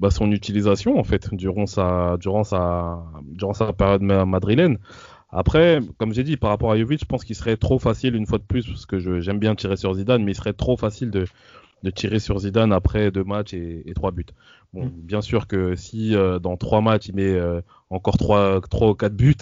[0.00, 4.78] bah, son utilisation, en fait, durant sa, durant sa, durant sa période madrilène.
[5.32, 8.26] Après, comme j'ai dit, par rapport à Jovic, je pense qu'il serait trop facile, une
[8.26, 11.10] fois de plus, parce que j'aime bien tirer sur Zidane, mais il serait trop facile
[11.10, 11.24] de,
[11.82, 14.26] de tirer sur Zidane après deux matchs et, trois buts.
[14.72, 14.90] Bon, mm.
[14.94, 18.94] bien sûr que si euh, dans trois matchs il met euh, encore trois, trois ou
[18.94, 19.34] quatre buts,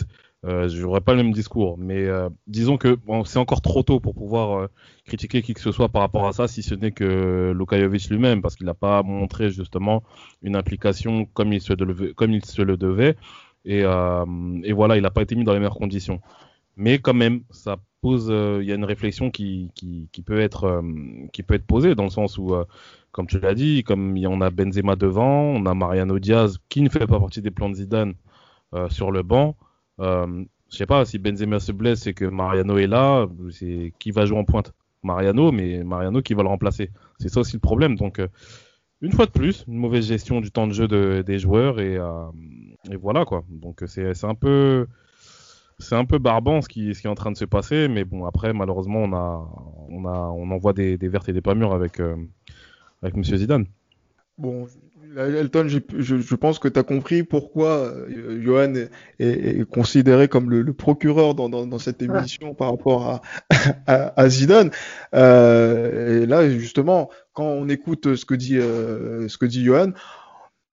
[0.47, 1.77] euh, je n'aurais pas le même discours.
[1.77, 2.09] Mais
[2.47, 4.69] disons que bon, c'est encore trop tôt pour pouvoir
[5.07, 8.41] critiquer qui que ce soit par rapport à ça, si ce n'est que Lukajovic lui-même,
[8.41, 10.03] parce qu'il n'a pas montré justement
[10.43, 13.17] une implication comme il se, devait, comme il se le devait.
[13.65, 16.21] Et, et voilà, il n'a pas été mis dans les meilleures conditions.
[16.77, 20.41] Mais quand même, ça pose, euh, il y a une réflexion qui, qui, qui, peut
[20.41, 20.83] être, euh,
[21.33, 22.65] qui peut être posée dans le sens où, euh,
[23.13, 26.89] comme tu l'as dit, comme on a Benzema devant, on a Mariano Diaz qui ne
[26.89, 28.15] fait pas partie des plans de Zidane
[28.89, 29.57] sur le banc.
[29.99, 34.27] je sais pas si Benzema se blesse et que Mariano est là, c'est qui va
[34.27, 34.73] jouer en pointe?
[35.03, 36.91] Mariano, mais Mariano qui va le remplacer.
[37.19, 37.97] C'est ça aussi le problème.
[37.97, 38.21] Donc,
[39.01, 41.99] une fois de plus, une mauvaise gestion du temps de jeu de, des joueurs et,
[42.91, 43.45] et voilà quoi.
[43.49, 44.87] Donc c'est un peu
[45.81, 48.05] c'est un peu barbant ce qui, ce qui est en train de se passer, mais
[48.05, 49.49] bon, après, malheureusement, on, a,
[49.89, 52.17] on, a, on en voit des, des vertes et des pas mûres avec, euh,
[53.03, 53.67] avec Monsieur Zidane.
[54.39, 54.67] Bon,
[55.17, 58.75] Elton, je, pense que tu as compris pourquoi euh, Johan
[59.19, 63.23] est, considéré comme le, procureur dans, cette émission par rapport
[63.87, 64.71] à, Zidane.
[65.15, 69.93] Euh, et là, justement, quand on écoute ce que dit, euh, ce que dit Johan,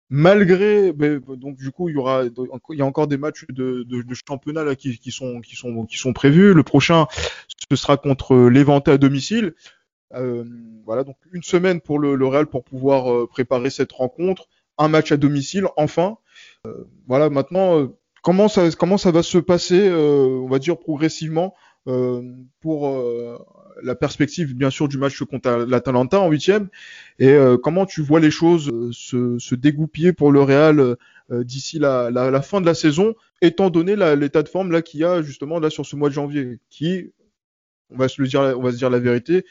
[0.09, 3.85] malgré donc du coup il y aura il y a encore des matchs de,
[4.27, 6.53] championnat qui, sont qui sont qui sont prévus.
[6.53, 7.07] Le prochain
[7.69, 9.53] ce sera contre l'Eventé à domicile.
[10.13, 10.43] Euh,
[10.85, 15.11] voilà, donc une semaine pour le, Real pour pouvoir euh, préparer cette rencontre, un match
[15.11, 16.17] à domicile, enfin.
[16.67, 17.87] Euh, voilà, maintenant,
[18.23, 23.03] comment ça, comment ça va se passer, on va dire progressivement, pour
[23.81, 26.69] la perspective, bien sûr, du match contre l'Atalanta en huitième,
[27.19, 30.95] et comment tu vois les choses se, dégoupiller pour le Real
[31.29, 35.21] d'ici la, fin de la saison, étant donné l'état de forme là qu'il y a
[35.21, 37.11] justement là sur ce mois de janvier, qui,
[37.89, 39.45] on va se le dire, on va se dire la vérité,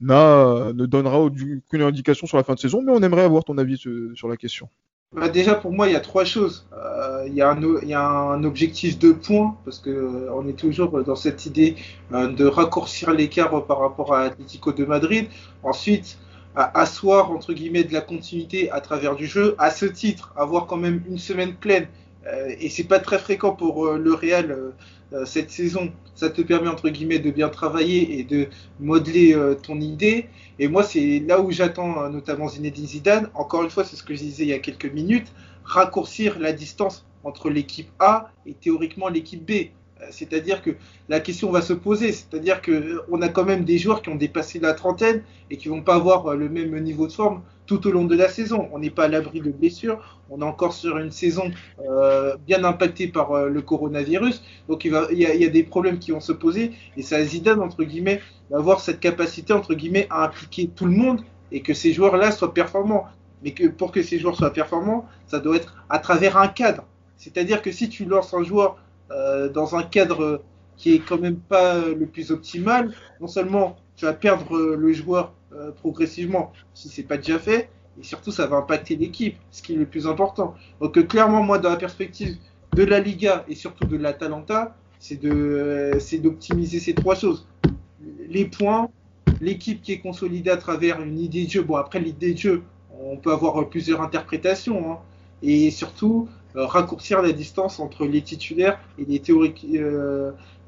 [0.00, 3.78] ne donnera aucune indication sur la fin de saison, mais on aimerait avoir ton avis
[4.14, 4.68] sur la question.
[5.12, 6.68] Bah, déjà pour moi il y a trois choses.
[6.72, 11.46] Euh, il, y a un, objectif de points parce que euh, est toujours dans cette
[11.46, 11.74] idée
[12.12, 15.26] euh, de raccourcir l'écart par rapport à Atlético de Madrid.
[15.64, 16.16] Ensuite
[16.54, 19.56] à asseoir entre guillemets de la continuité à travers du jeu.
[19.58, 21.88] À ce titre avoir quand même une semaine pleine
[22.58, 24.74] et c'est pas très fréquent pour le Real
[25.12, 29.54] euh, cette saison, ça te permet entre guillemets de bien travailler et de modeler euh,
[29.54, 30.28] ton idée.
[30.58, 33.30] Et moi, c'est là où j'attends euh, notamment Zinedine Zidane.
[33.34, 35.32] Encore une fois, c'est ce que je disais il y a quelques minutes,
[35.64, 39.70] raccourcir la distance entre l'équipe A et théoriquement l'équipe B.
[40.10, 40.70] C'est-à-dire que
[41.08, 44.58] la question va se poser, c'est-à-dire qu'on a quand même des joueurs qui ont dépassé
[44.58, 48.04] la trentaine et qui vont pas avoir le même niveau de forme tout au long
[48.04, 48.68] de la saison.
[48.72, 50.18] On n'est pas à l'abri de blessures.
[50.28, 51.52] On est encore sur une saison
[51.88, 54.42] euh, bien impactée par euh, le coronavirus.
[54.68, 56.72] Donc il, y a, des problèmes qui vont se poser.
[56.96, 61.20] Et ça Zidane, entre guillemets, d'avoir cette capacité, entre guillemets, à impliquer tout le monde
[61.52, 63.06] et que ces joueurs-là soient performants.
[63.44, 66.84] Mais que pour que ces joueurs soient performants, ça doit être à travers un cadre.
[67.16, 68.78] C'est-à-dire que si tu lances un joueur
[69.10, 70.42] euh, dans un cadre
[70.76, 75.32] qui est quand même pas le plus optimal, non seulement tu vas perdre le joueur
[75.52, 77.70] euh, progressivement, si c'est pas déjà fait,
[78.00, 80.54] et surtout ça va impacter l'équipe, ce qui est le plus important.
[80.80, 82.36] Donc euh, clairement, moi, dans la perspective
[82.74, 87.46] de la Liga et surtout de l'Atalanta, c'est de, c'est d'optimiser ces trois choses.
[88.28, 88.88] Les points,
[89.40, 91.62] l'équipe qui est consolidée à travers une idée de jeu.
[91.62, 92.62] Bon, après l'idée de jeu,
[93.02, 94.98] on peut avoir plusieurs interprétations, hein.
[95.42, 99.66] et surtout raccourcir la distance entre les titulaires et les, théoriques,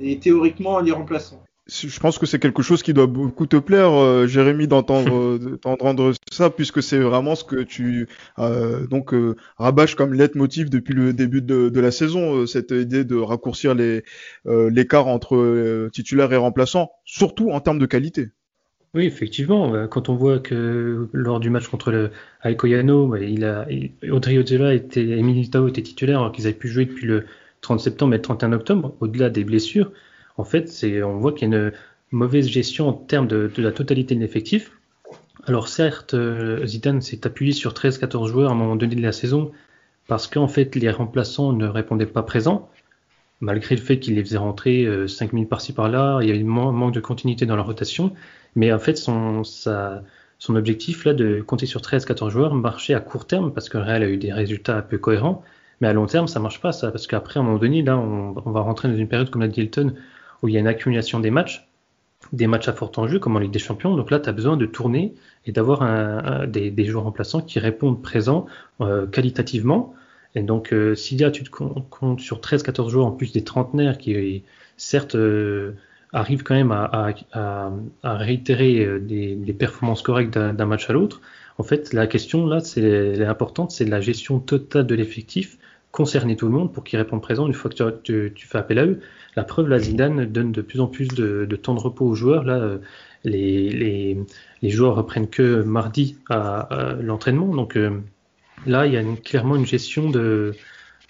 [0.00, 3.92] et théoriquement les remplaçants je pense que c'est quelque chose qui doit beaucoup te plaire,
[3.92, 9.94] euh, Jérémy, d'entendre d'entendre ça, puisque c'est vraiment ce que tu euh, donc euh, rabâches
[9.94, 14.02] comme leitmotiv depuis le début de, de la saison, euh, cette idée de raccourcir les
[14.44, 18.30] l'écart entre titulaires et remplaçants, surtout en termes de qualité.
[18.94, 19.88] Oui, effectivement.
[19.88, 23.66] Quand on voit que lors du match contre le Alcoyano, bah, il a
[24.10, 27.24] Audrey Ozela était et Militao étaient titulaires alors qu'ils avaient pu jouer depuis le
[27.62, 29.92] 30 septembre et le 31 octobre, au-delà des blessures
[30.36, 31.72] en fait, c'est, on voit qu'il y a une
[32.10, 34.72] mauvaise gestion en termes de, la totalité de l'effectif.
[35.46, 39.12] Alors certes, euh, Zidane s'est appuyé sur 13-14 joueurs à un moment donné de la
[39.12, 39.52] saison
[40.06, 42.70] parce qu'en fait les remplaçants ne répondaient pas présents,
[43.42, 46.40] malgré le fait qu'il les faisait rentrer 5 euh, minutes par-ci par-là, il y avait
[46.40, 48.12] un manque de continuité dans la rotation,
[48.54, 49.42] mais en fait son,
[50.48, 54.02] objectif là de compter sur 13-14 joueurs marchait à court terme parce que le Real
[54.04, 55.42] a eu des résultats un peu cohérents,
[55.80, 57.98] mais à long terme ça marche pas ça, parce qu'après à un moment donné là
[57.98, 59.92] on, va rentrer dans une période comme l'a dit Hilton
[60.42, 61.68] où il y a une accumulation des matchs,
[62.32, 63.96] des matchs à fort enjeu comme en Ligue des Champions.
[63.96, 65.14] Donc là, tu as besoin de tourner
[65.46, 68.46] et d'avoir des, joueurs remplaçants qui répondent présents
[68.80, 69.94] euh, qualitativement.
[70.34, 73.44] Et donc, euh, s'il y a, tu te comptes sur 13-14 joueurs en plus des
[73.44, 74.44] trentenaires qui,
[74.76, 75.72] certes, euh,
[76.12, 77.72] arrivent quand même à,
[78.04, 81.20] réitérer euh, des, performances correctes d'un match à l'autre,
[81.58, 85.58] en fait, la question là, c'est importante, c'est la gestion totale de l'effectif,
[85.90, 88.86] concerner tout le monde pour qu'ils répondent présents une fois que tu, fais appel à
[88.86, 89.00] eux.
[89.36, 92.44] La preuve, la Zidane donne de plus en plus de, temps de repos aux joueurs.
[92.44, 92.78] Là, euh,
[93.24, 94.18] les, les,
[94.62, 97.54] les joueurs reprennent que mardi à, l'entraînement.
[97.54, 97.78] Donc
[98.66, 100.54] là, il y a clairement une gestion de,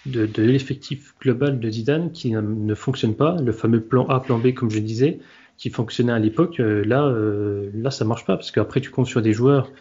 [0.05, 3.37] de, l'effectif global de Zidane qui ne, fonctionne pas.
[3.41, 5.19] Le fameux plan A, plan B, comme je disais,
[5.57, 9.07] qui fonctionnait à l'époque, euh, là, euh, là, ça marche pas parce qu'après, tu comptes
[9.07, 9.71] sur des joueurs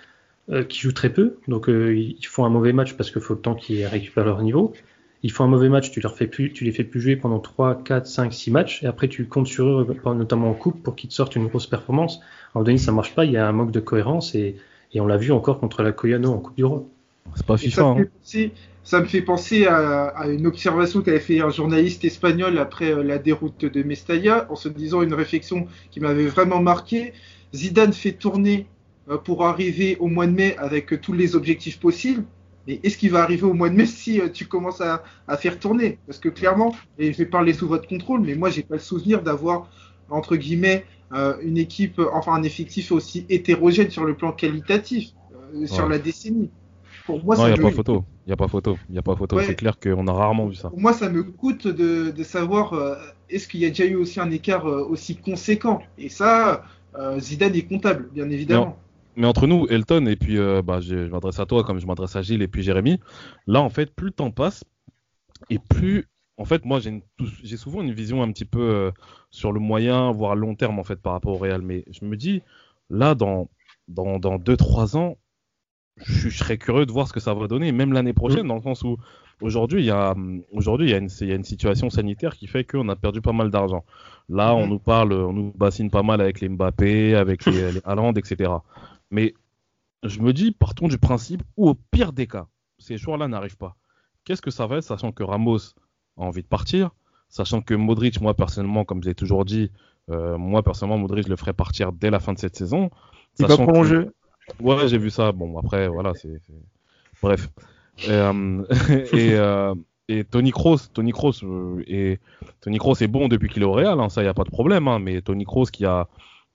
[0.68, 1.36] qui jouent très peu.
[1.46, 4.74] Donc, ils font un mauvais match parce qu'il faut le temps qu'ils récupèrent leur niveau
[5.22, 7.38] ils font un mauvais match, tu, leur fais plus, tu les fais plus jouer pendant
[7.38, 10.96] 3, 4, 5, 6 matchs, et après tu comptes sur eux, notamment en coupe, pour
[10.96, 12.20] qu'ils te sortent une grosse performance.
[12.54, 14.56] En donné, ça marche pas, il y a un manque de cohérence, et,
[14.92, 16.88] et on l'a vu encore contre la Coyano en Coupe du Roi.
[17.34, 17.96] C'est pas FIFA.
[18.22, 18.48] Ça, hein.
[18.84, 23.02] ça me fait penser à, à une observation qu'avait fait un journaliste espagnol après euh,
[23.02, 27.12] la déroute de Mestalla, en se disant une réflexion qui m'avait vraiment marqué.
[27.54, 28.66] Zidane fait tourner
[29.08, 32.24] euh, pour arriver au mois de mai avec tous les objectifs possibles.
[32.66, 35.36] Mais est-ce qu'il va arriver au mois de mai si euh, tu commences à, à,
[35.36, 35.98] faire tourner?
[36.06, 38.80] Parce que clairement, et je vais parler sous votre contrôle, mais moi j'ai pas le
[38.80, 39.68] souvenir d'avoir
[40.08, 45.10] entre guillemets euh, une équipe, enfin un effectif aussi hétérogène sur le plan qualitatif
[45.54, 46.50] euh, sur la décennie.
[47.06, 48.04] Pour moi, non, il n'y a, pas photo.
[48.26, 48.78] Il n'y a pas photo.
[48.88, 49.40] Il a pas photo.
[49.40, 50.70] C'est clair qu'on a rarement vu ça.
[50.70, 52.94] Pour moi, ça me coûte de, de savoir euh,
[53.28, 55.82] est-ce qu'il y a déjà eu aussi un écart euh, aussi conséquent?
[55.98, 56.64] Et ça,
[56.96, 58.76] euh, Zidane est comptable, bien évidemment.
[59.16, 62.16] Mais entre nous, Elton, et puis bah, je, je m'adresse à toi comme je m'adresse
[62.16, 62.98] à Gilles et puis Jérémy,
[63.46, 64.64] là, en fait, plus le temps passe
[65.50, 68.90] et plus en fait, moi, j'ai souvent une vision un petit peu
[69.30, 71.60] sur le moyen, voire long terme, en fait, par rapport au Real.
[71.60, 72.40] Mais je me dis,
[72.88, 73.50] là, dans,
[73.86, 75.18] dans, dans 2-3 ans,
[75.96, 78.62] je, serais curieux de voir ce que ça va donner, même l'année prochaine, dans le
[78.62, 78.96] sens où
[79.40, 80.14] aujourd'hui il y a
[80.52, 82.96] aujourd'hui il y, a une, il y a une situation sanitaire qui fait qu'on a
[82.96, 83.84] perdu pas mal d'argent.
[84.28, 84.70] Là, on mm.
[84.70, 88.50] nous parle, on nous bassine pas mal avec les Mbappé, avec les, les Haaland, etc.
[89.10, 89.34] Mais
[90.02, 92.46] je me dis, partons du principe où au pire des cas,
[92.78, 93.76] ces joueurs-là n'arrivent pas.
[94.24, 95.58] Qu'est-ce que ça va être, sachant que Ramos
[96.16, 96.90] a envie de partir,
[97.28, 99.70] sachant que Modric, moi personnellement, comme j'ai toujours dit,
[100.10, 102.90] euh, moi personnellement, Modric je le ferai partir dès la fin de cette saison.
[103.38, 104.06] Il va prolonger.
[104.60, 105.32] Ouais, j'ai vu ça.
[105.32, 106.40] Bon, après, voilà, c'est.
[107.22, 107.48] Bref.
[107.98, 108.62] Et, euh,
[109.14, 109.74] euh,
[110.08, 112.18] et, Tony Kroos, Tony Kroos, euh, et
[112.60, 114.44] Tony Kroos est bon depuis qu'il est au Real, hein, ça, il n'y a pas
[114.44, 114.88] de problème.
[114.88, 116.08] Hein, mais Tony Kroos qui a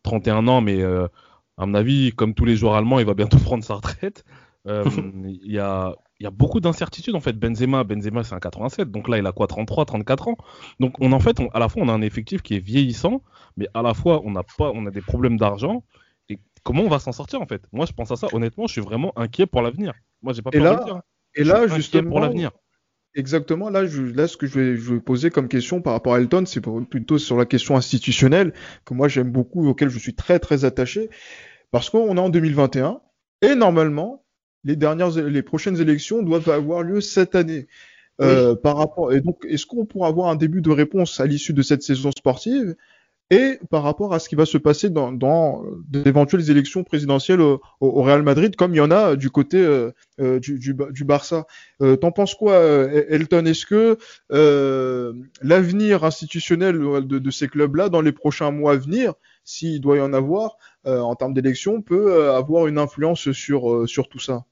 [0.04, 3.64] 31 ans, mais à mon avis, comme tous les joueurs allemands, il va bientôt prendre
[3.64, 4.26] sa retraite.
[4.66, 7.32] Il y, a, y a beaucoup d'incertitudes en fait.
[7.40, 10.38] Benzema, Benzema c'est un 87, donc là il a quoi 33, 34 ans?
[10.82, 13.22] Donc on en fait, à la fois on a un effectif qui est vieillissant,
[13.56, 15.84] mais à la fois on a pas, on a des problèmes d'argent
[16.64, 17.62] comment on va s'en sortir en fait?
[17.72, 18.28] Moi, je pense à ça.
[18.34, 19.94] Honnêtement, je suis vraiment inquiet pour l'avenir.
[20.22, 21.02] Moi, j'ai pas peur et là, de dire.
[21.36, 22.52] Et là, justement, pour l'avenir.
[23.16, 23.70] Exactement.
[23.70, 26.20] Là, je, là, ce que je vais, je vais poser comme question par rapport à
[26.20, 28.54] Elton, c'est plutôt sur la question institutionnelle
[28.86, 31.10] que moi j'aime beaucoup, auquel je suis très très attaché,
[31.72, 33.02] parce qu'on est en 2021
[33.42, 34.24] et normalement,
[34.64, 37.68] les dernières, les prochaines élections doivent avoir lieu cette année.
[38.20, 41.54] Euh, par rapport et donc est-ce qu'on pourra avoir un début de réponse à l'issue
[41.54, 42.76] de cette saison sportive?
[43.30, 47.62] Et par rapport à ce qui va se passer dans, dans d'éventuelles élections présidentielles au,
[47.82, 51.04] au, Real Madrid, comme il y en a du côté euh, euh du, du, du,
[51.04, 51.46] Barça.
[51.82, 53.46] Euh, T'en penses quoi, euh, Elton?
[53.46, 53.98] Est-ce que
[54.32, 59.14] euh, l'avenir institutionnel de, de ces clubs-là, dans les prochains mois à venir,
[59.44, 64.20] s'il doit y en avoir, en termes d'élections, peut avoir une influence sur, sur tout
[64.20, 64.46] ça?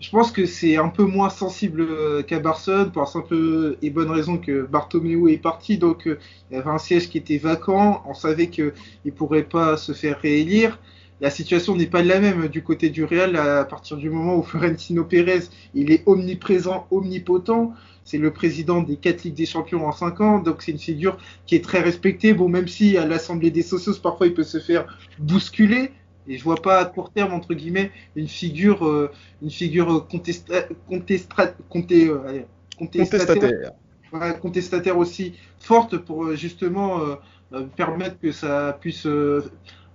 [0.00, 3.90] Je pense que c'est un peu moins sensible euh, qu'à Barcelone pour la simple et
[3.90, 6.18] bonne raison que Bartomeu est parti, donc euh,
[6.50, 8.72] il y avait un siège qui était vacant, on savait qu'il
[9.04, 10.78] ne pourrait pas se faire réélire.
[11.20, 14.42] La situation n'est pas la même du côté du Real à partir du moment où
[14.42, 17.72] Florentino Pérez il est omniprésent, omnipotent.
[18.04, 21.16] C'est le président des quatre Ligues des Champions en cinq ans, donc c'est une figure
[21.46, 22.34] qui est très respectée.
[22.34, 24.84] Bon, même si à l'Assemblée des socios, parfois il peut se faire
[25.18, 25.92] bousculer,
[26.28, 29.10] et je vois pas à court terme entre guillemets une figure, euh,
[29.42, 31.46] une figure contesta contestra
[31.92, 32.42] euh,
[32.78, 33.72] contestataire,
[34.40, 37.00] contestataire aussi forte pour euh, justement
[37.76, 39.06] permettre que ça puisse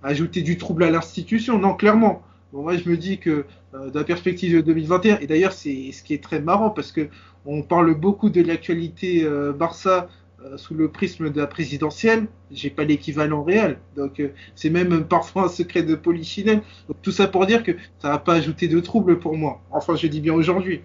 [0.02, 1.58] ajouter du trouble à l'institution.
[1.58, 2.22] Non, clairement.
[2.52, 6.02] Bon, moi, je me dis que dans la perspective de 2021, et d'ailleurs, c'est ce
[6.02, 7.08] qui est très marrant parce que
[7.44, 9.28] on parle beaucoup de l'actualité
[9.58, 10.08] Barça
[10.44, 13.78] euh, sous le prisme de la présidentielle, j'ai pas l'équivalent réel.
[13.94, 16.62] Donc euh, c'est même parfois un secret de polichinelle.
[16.88, 19.60] Donc tout ça pour dire que ça va pas ajouter de troubles pour moi.
[19.70, 20.80] Enfin, je dis bien aujourd'hui.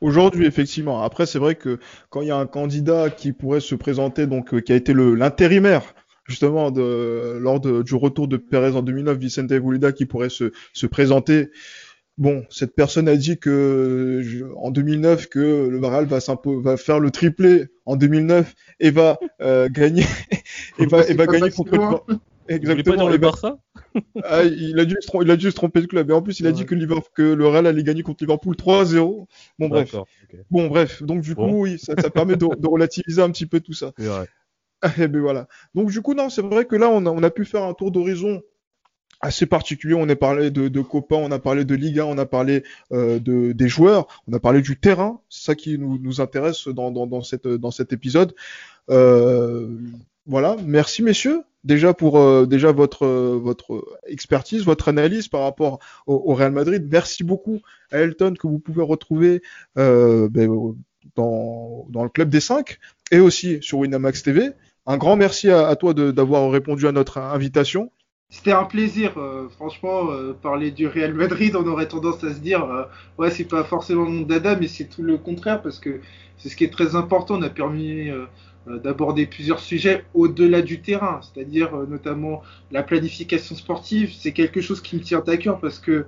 [0.00, 1.02] Aujourd'hui, effectivement.
[1.02, 1.78] Après, c'est vrai que
[2.08, 4.92] quand il y a un candidat qui pourrait se présenter, donc euh, qui a été
[4.92, 5.94] l'intérimaire
[6.26, 11.50] justement lors du retour de Pérez en 2009, Vicente Evolida qui pourrait se présenter
[12.20, 17.10] Bon, cette personne a dit que en 2009 que le Varal va, va faire le
[17.10, 20.04] triplé en 2009 et va euh, gagner
[20.78, 22.16] et va, et va gagner contre le
[22.46, 23.08] Exactement.
[23.08, 23.58] le Barça
[24.24, 26.46] ah, il a dû il a dû se tromper de club et en plus il
[26.46, 26.74] a dit que,
[27.14, 29.26] que le Real allait gagner contre Liverpool 3-0.
[29.58, 29.96] Bon bref.
[30.50, 33.60] Bon bref, donc du coup oui, ça, ça permet de, de, relativiser un petit peu
[33.60, 33.92] tout ça.
[33.96, 34.28] Vrai.
[34.98, 35.48] Et ben voilà.
[35.74, 37.72] Donc du coup non, c'est vrai que là on a, on a pu faire un
[37.72, 38.42] tour d'horizon
[39.20, 39.94] assez particulier.
[39.94, 43.18] On a parlé de, de Copa, on a parlé de Liga, on a parlé euh,
[43.18, 45.20] de, des joueurs, on a parlé du terrain.
[45.28, 48.34] C'est ça qui nous, intéresse dans, cet épisode.
[48.90, 49.68] Euh,
[50.26, 56.52] voilà, merci messieurs déjà pour euh, déjà votre expertise, votre analyse par rapport au, Real
[56.52, 56.88] Madrid.
[56.90, 57.60] Merci beaucoup
[57.90, 59.42] à Elton que vous pouvez retrouver
[59.76, 60.30] ben,
[61.16, 62.78] dans, le club des 5
[63.10, 64.50] et aussi sur Winamax TV.
[64.86, 67.90] Un grand merci à toi d'avoir répondu à notre invitation.
[68.32, 72.38] C'était un plaisir, euh, franchement, euh, parler du Real Madrid, on aurait tendance à se
[72.38, 72.84] dire, euh,
[73.18, 76.00] ouais, c'est pas forcément mon dada, mais c'est tout le contraire, parce que
[76.38, 78.08] c'est ce qui est très important, on a permis
[78.66, 84.12] d'aborder plusieurs sujets au-delà du terrain, c'est-à-dire notamment la planification sportive.
[84.14, 86.06] C'est quelque chose qui me tient à cœur parce que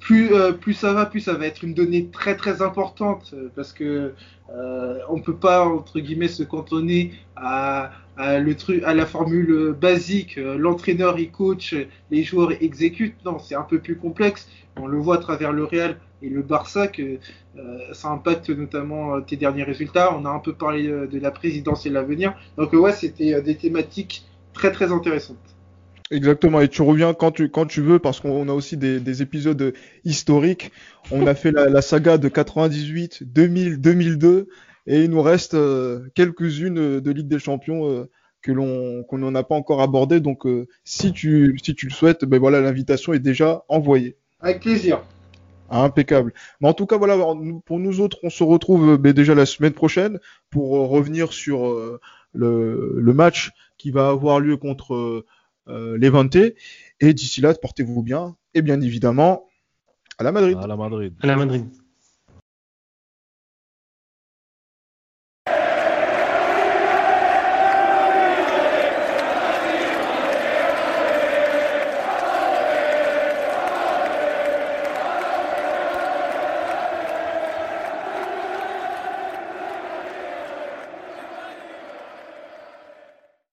[0.00, 3.50] plus, euh, plus ça va, plus ça va être une donnée très très importante euh,
[3.54, 4.12] parce que
[4.54, 10.38] euh, on peut pas entre guillemets se cantonner à la formule basique.
[10.38, 11.74] Euh, l'entraîneur il coach,
[12.10, 13.16] les joueurs exécutent.
[13.24, 14.48] Non, c'est un peu plus complexe.
[14.76, 17.18] On le voit à travers le Real et le Barça que
[17.92, 20.14] ça impacte notamment tes derniers résultats.
[20.14, 22.34] On a un peu parlé de la présidence et l'avenir.
[22.58, 25.55] Donc ouais, c'était des thématiques très très intéressantes.
[26.10, 29.22] Exactement, et tu reviens quand tu, quand tu veux, parce qu'on a aussi des, des,
[29.22, 30.70] épisodes historiques.
[31.10, 34.48] On a fait la, la, saga de 98, 2000, 2002,
[34.86, 38.08] et il nous reste euh, quelques-unes de Ligue des Champions euh,
[38.40, 40.20] que l'on qu'on n'a pas encore abordées.
[40.20, 44.16] Donc, euh, si, tu, si tu le souhaites, ben voilà, l'invitation est déjà envoyée.
[44.40, 45.02] Avec plaisir.
[45.68, 46.32] Ah, impeccable.
[46.60, 47.16] Mais en tout cas, voilà,
[47.64, 51.66] pour nous autres, on se retrouve ben, déjà la semaine prochaine pour revenir sur
[52.32, 55.24] le, le match qui va avoir lieu contre
[55.68, 56.36] euh, Levante.
[57.00, 58.36] Et d'ici là, portez-vous bien.
[58.54, 59.46] Et bien évidemment,
[60.18, 60.58] à la Madrid.
[60.60, 61.14] À la Madrid.
[61.22, 61.66] À la Madrid.